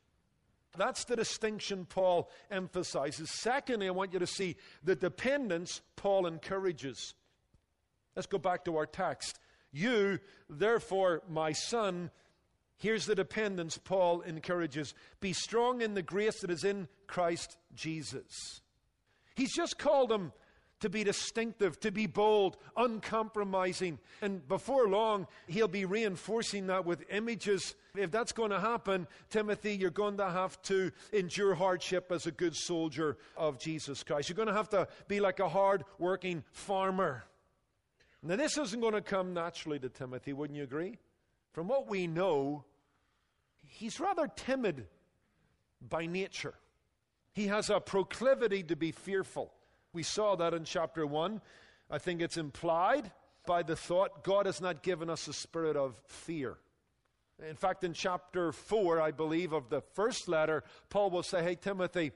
That's 0.77 1.05
the 1.05 1.17
distinction 1.17 1.85
Paul 1.85 2.31
emphasizes. 2.51 3.31
Secondly, 3.31 3.89
I 3.89 3.91
want 3.91 4.13
you 4.13 4.19
to 4.19 4.27
see 4.27 4.57
the 4.85 4.95
dependence 4.95 5.81
Paul 5.97 6.27
encourages. 6.27 7.15
Let's 8.15 8.27
go 8.27 8.39
back 8.39 8.65
to 8.65 8.77
our 8.77 8.87
text. 8.87 9.39
You, 9.73 10.19
therefore, 10.49 11.23
my 11.29 11.53
son, 11.53 12.11
Here's 12.81 13.05
the 13.05 13.15
dependence 13.15 13.77
Paul 13.77 14.23
encourages 14.23 14.95
be 15.21 15.35
strong 15.35 15.83
in 15.83 15.93
the 15.93 16.03
grace 16.03 16.41
that 16.41 16.51
is 16.51 16.65
in 16.65 16.89
Christ 17.07 17.59
Jesus. 17.75 18.63
He's 19.37 19.55
just 19.55 19.79
called 19.79 20.09
them 20.09 20.33
to 20.81 20.89
be 20.89 21.05
distinctive, 21.05 21.79
to 21.81 21.91
be 21.91 22.07
bold, 22.07 22.57
uncompromising. 22.77 23.99
And 24.23 24.47
before 24.49 24.89
long, 24.89 25.27
he'll 25.47 25.69
be 25.69 25.85
reinforcing 25.85 26.67
that 26.69 26.85
with 26.85 27.05
images. 27.11 27.75
If 27.95 28.11
that's 28.11 28.33
going 28.33 28.51
to 28.51 28.61
happen, 28.61 29.07
Timothy, 29.29 29.77
you're 29.77 29.91
going 29.91 30.17
to 30.17 30.31
have 30.31 30.61
to 30.63 30.91
endure 31.13 31.55
hardship 31.55 32.11
as 32.11 32.27
a 32.27 32.33
good 32.33 32.57
soldier 32.57 33.19
of 33.37 33.59
Jesus 33.59 34.03
Christ. 34.03 34.29
You're 34.29 34.37
going 34.37 34.49
to 34.49 34.55
have 34.55 34.71
to 34.71 34.89
be 35.07 35.21
like 35.21 35.41
a 35.41 35.49
hard 35.49 35.85
working 35.99 36.45
farmer. 36.53 37.25
Now, 38.23 38.37
this 38.37 38.59
isn't 38.59 38.81
going 38.81 38.95
to 38.95 39.01
come 39.01 39.33
naturally 39.33 39.79
to 39.79 39.89
Timothy, 39.89 40.33
wouldn't 40.33 40.57
you 40.57 40.65
agree? 40.65 40.99
From 41.53 41.69
what 41.69 41.89
we 41.89 42.07
know, 42.07 42.65
he's 43.67 43.99
rather 43.99 44.29
timid 44.29 44.87
by 45.89 46.07
nature. 46.07 46.55
He 47.33 47.47
has 47.47 47.71
a 47.71 47.81
proclivity 47.81 48.63
to 48.65 48.77
be 48.77 48.93
fearful. 48.93 49.53
We 49.93 50.03
saw 50.03 50.37
that 50.37 50.55
in 50.55 50.65
chapter 50.65 51.07
1. 51.07 51.41
I 51.91 51.99
think 51.99 52.21
it's 52.21 52.37
implied 52.37 53.11
by 53.47 53.63
the 53.63 53.77
thought 53.77 54.23
God 54.23 54.47
has 54.47 54.61
not 54.61 54.83
given 54.83 55.11
us 55.11 55.27
a 55.27 55.33
spirit 55.33 55.77
of 55.77 55.97
fear. 56.07 56.57
In 57.49 57.57
fact, 57.57 57.85
in 57.85 57.95
chapter 57.95 58.53
4, 58.53 59.01
I 59.01 59.11
believe, 59.11 59.53
of 59.53 59.71
the 59.71 59.81
first 59.95 60.29
letter, 60.29 60.63
Paul 60.91 61.11
will 61.11 61.23
say, 61.23 61.43
Hey, 61.43 61.55
Timothy, 61.55 62.13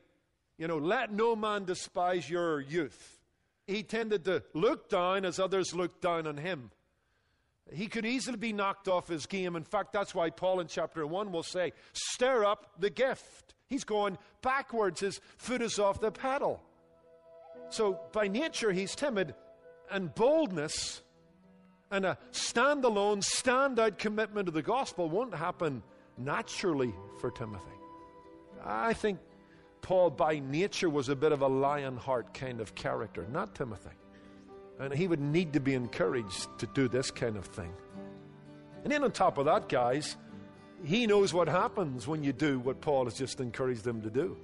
you 0.58 0.68
know, 0.68 0.78
let 0.78 1.12
no 1.12 1.34
man 1.34 1.64
despise 1.64 2.28
your 2.28 2.60
youth. 2.60 3.20
He 3.66 3.82
tended 3.82 4.24
to 4.26 4.42
look 4.52 4.90
down 4.90 5.24
as 5.24 5.38
others 5.38 5.74
looked 5.74 6.02
down 6.02 6.26
on 6.26 6.36
him. 6.36 6.70
He 7.72 7.86
could 7.86 8.04
easily 8.04 8.36
be 8.36 8.52
knocked 8.52 8.88
off 8.88 9.08
his 9.08 9.24
game. 9.24 9.56
In 9.56 9.64
fact, 9.64 9.92
that's 9.92 10.14
why 10.14 10.28
Paul 10.28 10.60
in 10.60 10.66
chapter 10.66 11.06
1 11.06 11.32
will 11.32 11.42
say, 11.42 11.72
Stir 11.94 12.44
up 12.44 12.72
the 12.78 12.90
gift. 12.90 13.54
He's 13.66 13.84
going 13.84 14.18
backwards, 14.42 15.00
his 15.00 15.20
foot 15.38 15.62
is 15.62 15.78
off 15.78 16.00
the 16.00 16.12
pedal. 16.12 16.62
So, 17.70 18.00
by 18.12 18.28
nature, 18.28 18.72
he's 18.72 18.94
timid, 18.94 19.34
and 19.90 20.14
boldness 20.14 21.02
and 21.90 22.04
a 22.04 22.18
standalone, 22.32 23.22
stand-out 23.22 23.98
commitment 23.98 24.46
to 24.46 24.52
the 24.52 24.62
gospel 24.62 25.08
won't 25.08 25.34
happen 25.34 25.82
naturally 26.18 26.94
for 27.20 27.30
Timothy. 27.30 27.64
I 28.64 28.94
think 28.94 29.18
Paul, 29.82 30.10
by 30.10 30.38
nature, 30.38 30.88
was 30.88 31.08
a 31.08 31.16
bit 31.16 31.32
of 31.32 31.42
a 31.42 31.46
lion 31.46 31.96
heart 31.96 32.32
kind 32.34 32.60
of 32.60 32.74
character, 32.74 33.26
not 33.30 33.54
Timothy. 33.54 33.90
And 34.80 34.92
he 34.92 35.06
would 35.06 35.20
need 35.20 35.52
to 35.52 35.60
be 35.60 35.74
encouraged 35.74 36.48
to 36.58 36.66
do 36.74 36.88
this 36.88 37.10
kind 37.10 37.36
of 37.36 37.44
thing. 37.46 37.72
And 38.82 38.92
then, 38.92 39.04
on 39.04 39.12
top 39.12 39.38
of 39.38 39.44
that, 39.44 39.68
guys, 39.68 40.16
he 40.84 41.06
knows 41.06 41.32
what 41.32 41.48
happens 41.48 42.08
when 42.08 42.24
you 42.24 42.32
do 42.32 42.58
what 42.58 42.80
Paul 42.80 43.04
has 43.04 43.14
just 43.14 43.40
encouraged 43.40 43.84
them 43.84 44.02
to 44.02 44.10
do. 44.10 44.36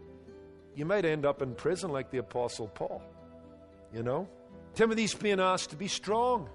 You 0.81 0.87
might 0.87 1.05
end 1.05 1.27
up 1.27 1.43
in 1.43 1.55
prison 1.55 1.91
like 1.91 2.11
the 2.11 2.17
Apostle 2.17 2.69
Paul. 2.69 3.03
You 3.93 4.03
know? 4.03 4.27
Timothy's 4.75 5.13
being 5.13 5.39
asked 5.39 5.69
to 5.71 5.77
be 5.77 5.89
strong, 5.89 6.49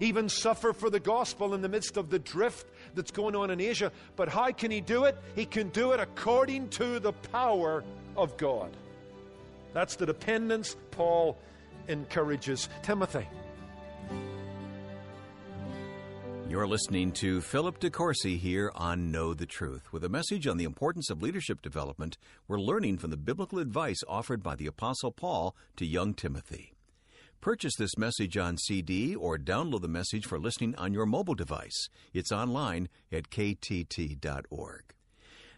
even 0.00 0.30
suffer 0.30 0.72
for 0.72 0.88
the 0.88 0.98
gospel 0.98 1.52
in 1.52 1.60
the 1.60 1.68
midst 1.68 1.98
of 1.98 2.08
the 2.08 2.18
drift 2.18 2.66
that's 2.94 3.10
going 3.10 3.36
on 3.36 3.50
in 3.50 3.60
Asia. 3.60 3.92
But 4.16 4.30
how 4.30 4.50
can 4.52 4.70
he 4.70 4.80
do 4.80 5.04
it? 5.04 5.18
He 5.34 5.44
can 5.44 5.68
do 5.68 5.92
it 5.92 6.00
according 6.00 6.70
to 6.70 7.00
the 7.00 7.12
power 7.12 7.84
of 8.16 8.38
God. 8.38 8.74
That's 9.74 9.96
the 9.96 10.06
dependence 10.06 10.74
Paul 10.90 11.36
encourages 11.88 12.70
Timothy. 12.80 13.28
You're 16.52 16.66
listening 16.66 17.12
to 17.12 17.40
Philip 17.40 17.80
DeCourcy 17.80 18.38
here 18.38 18.70
on 18.74 19.10
Know 19.10 19.32
the 19.32 19.46
Truth 19.46 19.90
with 19.90 20.04
a 20.04 20.10
message 20.10 20.46
on 20.46 20.58
the 20.58 20.64
importance 20.64 21.08
of 21.08 21.22
leadership 21.22 21.62
development. 21.62 22.18
We're 22.46 22.60
learning 22.60 22.98
from 22.98 23.08
the 23.08 23.16
biblical 23.16 23.58
advice 23.58 24.00
offered 24.06 24.42
by 24.42 24.56
the 24.56 24.66
Apostle 24.66 25.12
Paul 25.12 25.56
to 25.76 25.86
young 25.86 26.12
Timothy. 26.12 26.74
Purchase 27.40 27.74
this 27.78 27.96
message 27.96 28.36
on 28.36 28.58
CD 28.58 29.14
or 29.14 29.38
download 29.38 29.80
the 29.80 29.88
message 29.88 30.26
for 30.26 30.38
listening 30.38 30.74
on 30.74 30.92
your 30.92 31.06
mobile 31.06 31.34
device. 31.34 31.88
It's 32.12 32.30
online 32.30 32.90
at 33.10 33.30
ktt.org. 33.30 34.82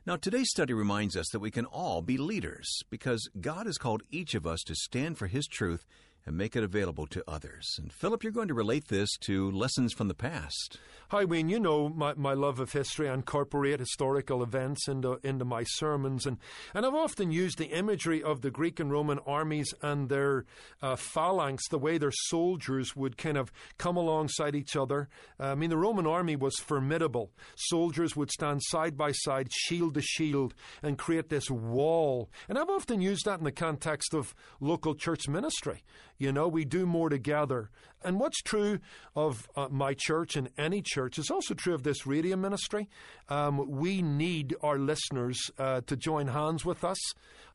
Now, 0.06 0.14
today's 0.14 0.50
study 0.50 0.74
reminds 0.74 1.16
us 1.16 1.26
that 1.32 1.40
we 1.40 1.50
can 1.50 1.64
all 1.64 2.02
be 2.02 2.18
leaders 2.18 2.82
because 2.88 3.28
God 3.40 3.66
has 3.66 3.78
called 3.78 4.04
each 4.12 4.36
of 4.36 4.46
us 4.46 4.60
to 4.66 4.76
stand 4.76 5.18
for 5.18 5.26
His 5.26 5.48
truth 5.48 5.84
and 6.26 6.36
make 6.36 6.56
it 6.56 6.64
available 6.64 7.06
to 7.08 7.24
others. 7.28 7.76
And 7.78 7.92
Philip, 7.92 8.22
you're 8.22 8.32
going 8.32 8.48
to 8.48 8.54
relate 8.54 8.88
this 8.88 9.10
to 9.22 9.50
lessons 9.50 9.92
from 9.92 10.08
the 10.08 10.14
past. 10.14 10.78
Hi, 11.14 11.24
Wayne. 11.24 11.48
You 11.48 11.60
know 11.60 11.88
my, 11.90 12.14
my 12.14 12.32
love 12.32 12.58
of 12.58 12.72
history. 12.72 13.08
I 13.08 13.14
incorporate 13.14 13.78
historical 13.78 14.42
events 14.42 14.88
into, 14.88 15.20
into 15.22 15.44
my 15.44 15.62
sermons. 15.62 16.26
And, 16.26 16.38
and 16.74 16.84
I've 16.84 16.92
often 16.92 17.30
used 17.30 17.56
the 17.56 17.66
imagery 17.66 18.20
of 18.20 18.40
the 18.40 18.50
Greek 18.50 18.80
and 18.80 18.90
Roman 18.90 19.20
armies 19.20 19.72
and 19.80 20.08
their 20.08 20.44
uh, 20.82 20.96
phalanx, 20.96 21.68
the 21.68 21.78
way 21.78 21.98
their 21.98 22.10
soldiers 22.10 22.96
would 22.96 23.16
kind 23.16 23.36
of 23.36 23.52
come 23.78 23.96
alongside 23.96 24.56
each 24.56 24.74
other. 24.74 25.08
Uh, 25.38 25.52
I 25.52 25.54
mean, 25.54 25.70
the 25.70 25.76
Roman 25.76 26.04
army 26.04 26.34
was 26.34 26.56
formidable. 26.56 27.30
Soldiers 27.54 28.16
would 28.16 28.32
stand 28.32 28.60
side 28.64 28.96
by 28.96 29.12
side, 29.12 29.52
shield 29.52 29.94
to 29.94 30.02
shield, 30.02 30.52
and 30.82 30.98
create 30.98 31.28
this 31.28 31.48
wall. 31.48 32.28
And 32.48 32.58
I've 32.58 32.68
often 32.68 33.00
used 33.00 33.26
that 33.26 33.38
in 33.38 33.44
the 33.44 33.52
context 33.52 34.14
of 34.14 34.34
local 34.58 34.96
church 34.96 35.28
ministry. 35.28 35.84
You 36.18 36.32
know, 36.32 36.48
we 36.48 36.64
do 36.64 36.86
more 36.86 37.08
together. 37.08 37.70
And 38.04 38.20
what's 38.20 38.40
true 38.42 38.80
of 39.16 39.48
uh, 39.56 39.68
my 39.70 39.94
church 39.96 40.36
and 40.36 40.50
any 40.58 40.82
church 40.82 41.18
is 41.18 41.30
also 41.30 41.54
true 41.54 41.74
of 41.74 41.82
this 41.82 42.06
radio 42.06 42.36
ministry. 42.36 42.88
Um, 43.28 43.70
we 43.70 44.02
need 44.02 44.54
our 44.62 44.78
listeners 44.78 45.40
uh, 45.58 45.80
to 45.86 45.96
join 45.96 46.28
hands 46.28 46.64
with 46.64 46.84
us 46.84 46.98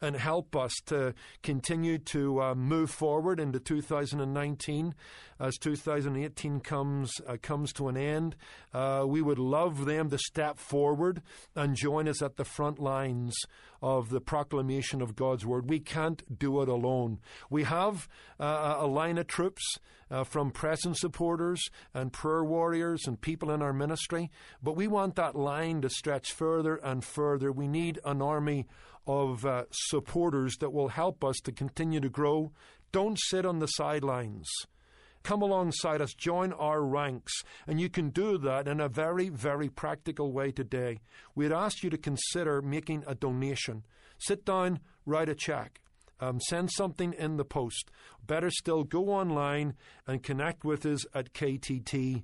and 0.01 0.15
help 0.15 0.55
us 0.55 0.73
to 0.85 1.13
continue 1.43 1.97
to 1.97 2.41
uh, 2.41 2.55
move 2.55 2.89
forward 2.89 3.39
into 3.39 3.59
2019 3.59 4.95
as 5.39 5.57
2018 5.57 6.59
comes 6.59 7.11
uh, 7.27 7.37
comes 7.41 7.73
to 7.73 7.87
an 7.87 7.97
end. 7.97 8.35
Uh, 8.73 9.03
we 9.05 9.21
would 9.21 9.39
love 9.39 9.85
them 9.85 10.09
to 10.09 10.17
step 10.17 10.57
forward 10.57 11.21
and 11.55 11.75
join 11.75 12.07
us 12.07 12.21
at 12.21 12.37
the 12.37 12.45
front 12.45 12.79
lines 12.79 13.35
of 13.81 14.09
the 14.09 14.21
proclamation 14.21 15.01
of 15.01 15.15
God's 15.15 15.45
word. 15.45 15.69
We 15.69 15.79
can't 15.79 16.39
do 16.39 16.61
it 16.61 16.69
alone. 16.69 17.19
We 17.49 17.63
have 17.63 18.07
uh, 18.39 18.77
a 18.79 18.87
line 18.87 19.17
of 19.17 19.27
troops 19.27 19.77
uh, 20.11 20.23
from 20.23 20.51
present 20.51 20.97
supporters 20.97 21.61
and 21.93 22.13
prayer 22.13 22.43
warriors 22.43 23.01
and 23.05 23.21
people 23.21 23.51
in 23.51 23.61
our 23.61 23.73
ministry, 23.73 24.29
but 24.61 24.75
we 24.75 24.87
want 24.87 25.15
that 25.15 25.35
line 25.35 25.81
to 25.81 25.89
stretch 25.89 26.31
further 26.31 26.75
and 26.77 27.03
further. 27.03 27.51
We 27.51 27.67
need 27.67 27.99
an 28.05 28.21
army 28.21 28.67
of 29.07 29.45
uh, 29.45 29.63
supporters 29.71 30.57
that 30.57 30.71
will 30.71 30.89
help 30.89 31.23
us 31.23 31.37
to 31.43 31.51
continue 31.51 31.99
to 31.99 32.09
grow. 32.09 32.51
Don't 32.91 33.19
sit 33.19 33.45
on 33.45 33.59
the 33.59 33.67
sidelines. 33.67 34.47
Come 35.23 35.41
alongside 35.41 36.01
us, 36.01 36.13
join 36.13 36.53
our 36.53 36.81
ranks, 36.81 37.33
and 37.67 37.79
you 37.79 37.89
can 37.89 38.09
do 38.09 38.37
that 38.37 38.67
in 38.67 38.79
a 38.79 38.87
very, 38.87 39.29
very 39.29 39.67
practical 39.67 40.31
way 40.31 40.51
today. 40.51 40.99
We'd 41.35 41.51
ask 41.51 41.83
you 41.83 41.89
to 41.89 41.97
consider 41.97 42.61
making 42.61 43.03
a 43.05 43.15
donation. 43.15 43.83
Sit 44.17 44.45
down, 44.45 44.79
write 45.05 45.29
a 45.29 45.35
check. 45.35 45.81
Um, 46.19 46.39
send 46.41 46.71
something 46.71 47.13
in 47.13 47.37
the 47.37 47.45
post. 47.45 47.91
Better 48.25 48.49
still, 48.49 48.83
go 48.83 49.09
online 49.09 49.75
and 50.05 50.21
connect 50.21 50.63
with 50.63 50.85
us 50.85 51.05
at 51.13 51.33
ktt.org. 51.33 52.23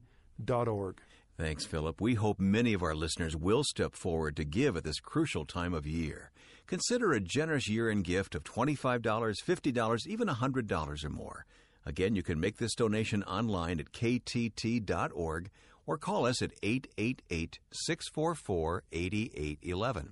Thanks, 1.37 1.65
Philip. 1.65 1.99
We 1.99 2.13
hope 2.13 2.39
many 2.39 2.73
of 2.73 2.81
our 2.81 2.95
listeners 2.95 3.35
will 3.35 3.63
step 3.63 3.93
forward 3.93 4.37
to 4.37 4.45
give 4.45 4.77
at 4.77 4.85
this 4.85 4.99
crucial 4.99 5.45
time 5.45 5.73
of 5.73 5.85
year. 5.85 6.31
Consider 6.67 7.11
a 7.11 7.19
generous 7.19 7.69
year 7.69 7.89
end 7.89 8.05
gift 8.05 8.35
of 8.35 8.43
$25, 8.43 9.01
$50, 9.01 10.07
even 10.07 10.27
$100 10.27 11.05
or 11.05 11.09
more. 11.09 11.45
Again, 11.85 12.15
you 12.15 12.23
can 12.23 12.39
make 12.39 12.57
this 12.57 12.73
donation 12.73 13.21
online 13.23 13.79
at 13.79 13.91
ktt.org 13.91 15.49
or 15.85 15.97
call 15.97 16.25
us 16.25 16.41
at 16.41 16.51
888 16.63 17.59
644 17.71 18.83
8811. 18.91 20.11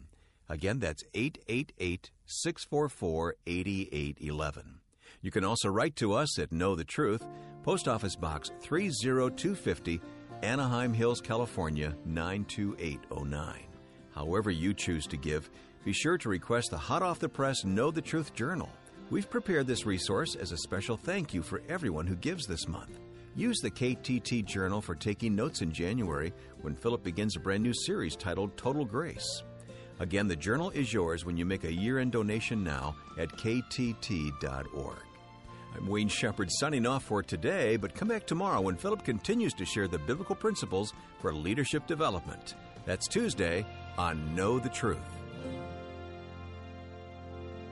Again, 0.49 0.79
that's 0.79 1.03
888 1.13 2.11
644 2.25 3.35
8811. 3.47 4.79
You 5.21 5.31
can 5.31 5.43
also 5.43 5.69
write 5.69 5.95
to 5.97 6.13
us 6.13 6.37
at 6.37 6.51
Know 6.51 6.75
the 6.75 6.83
Truth, 6.83 7.25
Post 7.63 7.87
Office 7.87 8.15
Box 8.15 8.51
30250, 8.61 10.01
Anaheim 10.41 10.93
Hills, 10.93 11.21
California 11.21 11.95
92809. 12.05 13.67
However, 14.13 14.51
you 14.51 14.73
choose 14.73 15.07
to 15.07 15.17
give, 15.17 15.49
be 15.85 15.93
sure 15.93 16.17
to 16.17 16.29
request 16.29 16.71
the 16.71 16.77
hot 16.77 17.01
off 17.01 17.19
the 17.19 17.29
press 17.29 17.63
Know 17.63 17.89
the 17.89 18.01
Truth 18.01 18.33
Journal. 18.33 18.69
We've 19.09 19.29
prepared 19.29 19.67
this 19.67 19.85
resource 19.85 20.35
as 20.35 20.51
a 20.51 20.57
special 20.57 20.97
thank 20.97 21.33
you 21.33 21.41
for 21.41 21.61
everyone 21.69 22.07
who 22.07 22.15
gives 22.15 22.45
this 22.45 22.67
month. 22.67 22.99
Use 23.35 23.59
the 23.61 23.71
KTT 23.71 24.45
Journal 24.45 24.81
for 24.81 24.95
taking 24.95 25.35
notes 25.35 25.61
in 25.61 25.71
January 25.71 26.33
when 26.61 26.75
Philip 26.75 27.03
begins 27.03 27.35
a 27.35 27.39
brand 27.39 27.63
new 27.63 27.73
series 27.73 28.15
titled 28.15 28.55
Total 28.57 28.85
Grace. 28.85 29.43
Again, 29.99 30.27
the 30.27 30.35
journal 30.35 30.69
is 30.71 30.91
yours 30.91 31.25
when 31.25 31.37
you 31.37 31.45
make 31.45 31.63
a 31.63 31.73
year 31.73 31.99
end 31.99 32.11
donation 32.11 32.63
now 32.63 32.95
at 33.17 33.29
ktt.org. 33.29 34.97
I'm 35.75 35.87
Wayne 35.87 36.07
Shepherd 36.07 36.49
signing 36.51 36.85
off 36.85 37.03
for 37.03 37.23
today, 37.23 37.77
but 37.77 37.95
come 37.95 38.07
back 38.07 38.27
tomorrow 38.27 38.61
when 38.61 38.75
Philip 38.75 39.03
continues 39.03 39.53
to 39.55 39.65
share 39.65 39.87
the 39.87 39.97
biblical 39.99 40.35
principles 40.35 40.93
for 41.19 41.33
leadership 41.33 41.87
development. 41.87 42.55
That's 42.85 43.07
Tuesday 43.07 43.65
on 43.97 44.35
Know 44.35 44.59
the 44.59 44.69
Truth. 44.69 44.99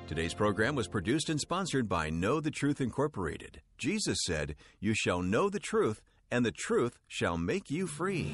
Today's 0.07 0.33
program 0.33 0.75
was 0.75 0.87
produced 0.87 1.29
and 1.29 1.39
sponsored 1.39 1.87
by 1.87 2.09
Know 2.09 2.41
the 2.41 2.51
Truth 2.51 2.81
Incorporated. 2.81 3.61
Jesus 3.77 4.17
said, 4.25 4.55
You 4.79 4.93
shall 4.93 5.21
know 5.21 5.49
the 5.49 5.59
truth, 5.59 6.01
and 6.29 6.45
the 6.45 6.51
truth 6.51 6.97
shall 7.07 7.37
make 7.37 7.69
you 7.69 7.87
free. 7.87 8.33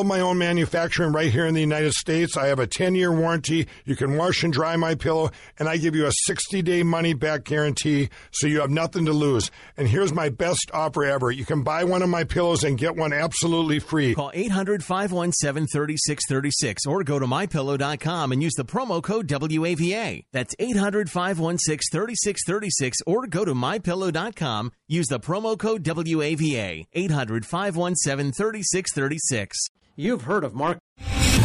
of 0.01 0.07
my 0.07 0.19
own 0.19 0.37
manufacturing 0.37 1.11
right 1.13 1.31
here 1.31 1.45
in 1.45 1.53
the 1.53 1.61
United 1.61 1.93
States. 1.93 2.35
I 2.35 2.47
have 2.47 2.59
a 2.59 2.67
10 2.67 2.95
year 2.95 3.11
warranty. 3.11 3.67
You 3.85 3.95
can 3.95 4.17
wash 4.17 4.43
and 4.43 4.51
dry 4.51 4.75
my 4.75 4.95
pillow, 4.95 5.31
and 5.57 5.69
I 5.69 5.77
give 5.77 5.95
you 5.95 6.05
a 6.05 6.11
60 6.25 6.61
day 6.61 6.83
money 6.83 7.13
back 7.13 7.43
guarantee 7.43 8.09
so 8.31 8.47
you 8.47 8.61
have 8.61 8.69
nothing 8.69 9.05
to 9.05 9.13
lose. 9.13 9.51
And 9.77 9.87
here's 9.87 10.13
my 10.13 10.29
best 10.29 10.71
offer 10.73 11.05
ever 11.05 11.31
you 11.31 11.45
can 11.45 11.63
buy 11.63 11.83
one 11.83 12.01
of 12.01 12.09
my 12.09 12.23
pillows 12.23 12.63
and 12.63 12.77
get 12.77 12.95
one 12.95 13.13
absolutely 13.13 13.79
free. 13.79 14.13
Call 14.13 14.31
800 14.33 14.83
517 14.83 15.67
3636 15.67 16.85
or 16.85 17.03
go 17.03 17.19
to 17.19 17.25
mypillow.com 17.25 18.31
and 18.31 18.43
use 18.43 18.53
the 18.57 18.65
promo 18.65 19.01
code 19.01 19.27
WAVA. 19.27 20.25
That's 20.33 20.55
800 20.59 21.09
516 21.09 21.91
3636 21.91 22.97
or 23.05 23.27
go 23.27 23.45
to 23.45 23.53
mypillow.com. 23.53 24.71
Use 24.91 25.07
the 25.07 25.21
promo 25.21 25.57
code 25.57 25.85
WAVA. 25.85 26.83
800 26.91 27.45
517 27.45 28.33
3636. 28.33 29.57
You've 29.95 30.23
heard 30.23 30.43
of 30.43 30.53
Mark. 30.53 30.79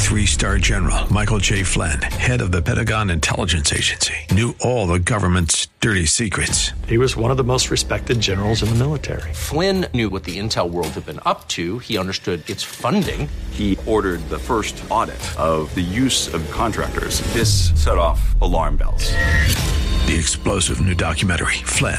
Three 0.01 0.27
star 0.27 0.59
general 0.59 1.13
Michael 1.13 1.39
J. 1.39 1.63
Flynn, 1.63 2.03
head 2.03 2.41
of 2.41 2.51
the 2.51 2.61
Pentagon 2.61 3.09
Intelligence 3.09 3.73
Agency, 3.73 4.15
knew 4.33 4.57
all 4.63 4.89
the 4.89 4.99
government's 4.99 5.69
dirty 5.79 6.07
secrets. 6.07 6.73
He 6.89 6.99
was 6.99 7.17
one 7.17 7.31
of 7.31 7.37
the 7.37 7.45
most 7.45 7.71
respected 7.71 8.19
generals 8.19 8.65
in 8.65 8.69
the 8.69 8.75
military. 8.75 9.33
Flynn 9.33 9.87
knew 9.95 10.11
what 10.11 10.25
the 10.25 10.41
intel 10.41 10.69
world 10.69 10.89
had 10.89 11.07
been 11.07 11.21
up 11.25 11.47
to. 11.51 11.79
He 11.79 11.99
understood 11.99 12.49
its 12.51 12.65
funding. 12.65 13.29
He 13.53 13.79
ordered 13.87 14.29
the 14.29 14.41
first 14.41 14.83
audit 14.91 15.23
of 15.39 15.73
the 15.77 15.83
use 15.83 16.35
of 16.35 16.51
contractors. 16.51 17.21
This 17.33 17.71
set 17.81 17.99
off 17.99 18.19
alarm 18.41 18.77
bells. 18.77 19.13
The 20.07 20.15
explosive 20.17 20.81
new 20.81 20.95
documentary, 20.95 21.59
Flynn, 21.65 21.99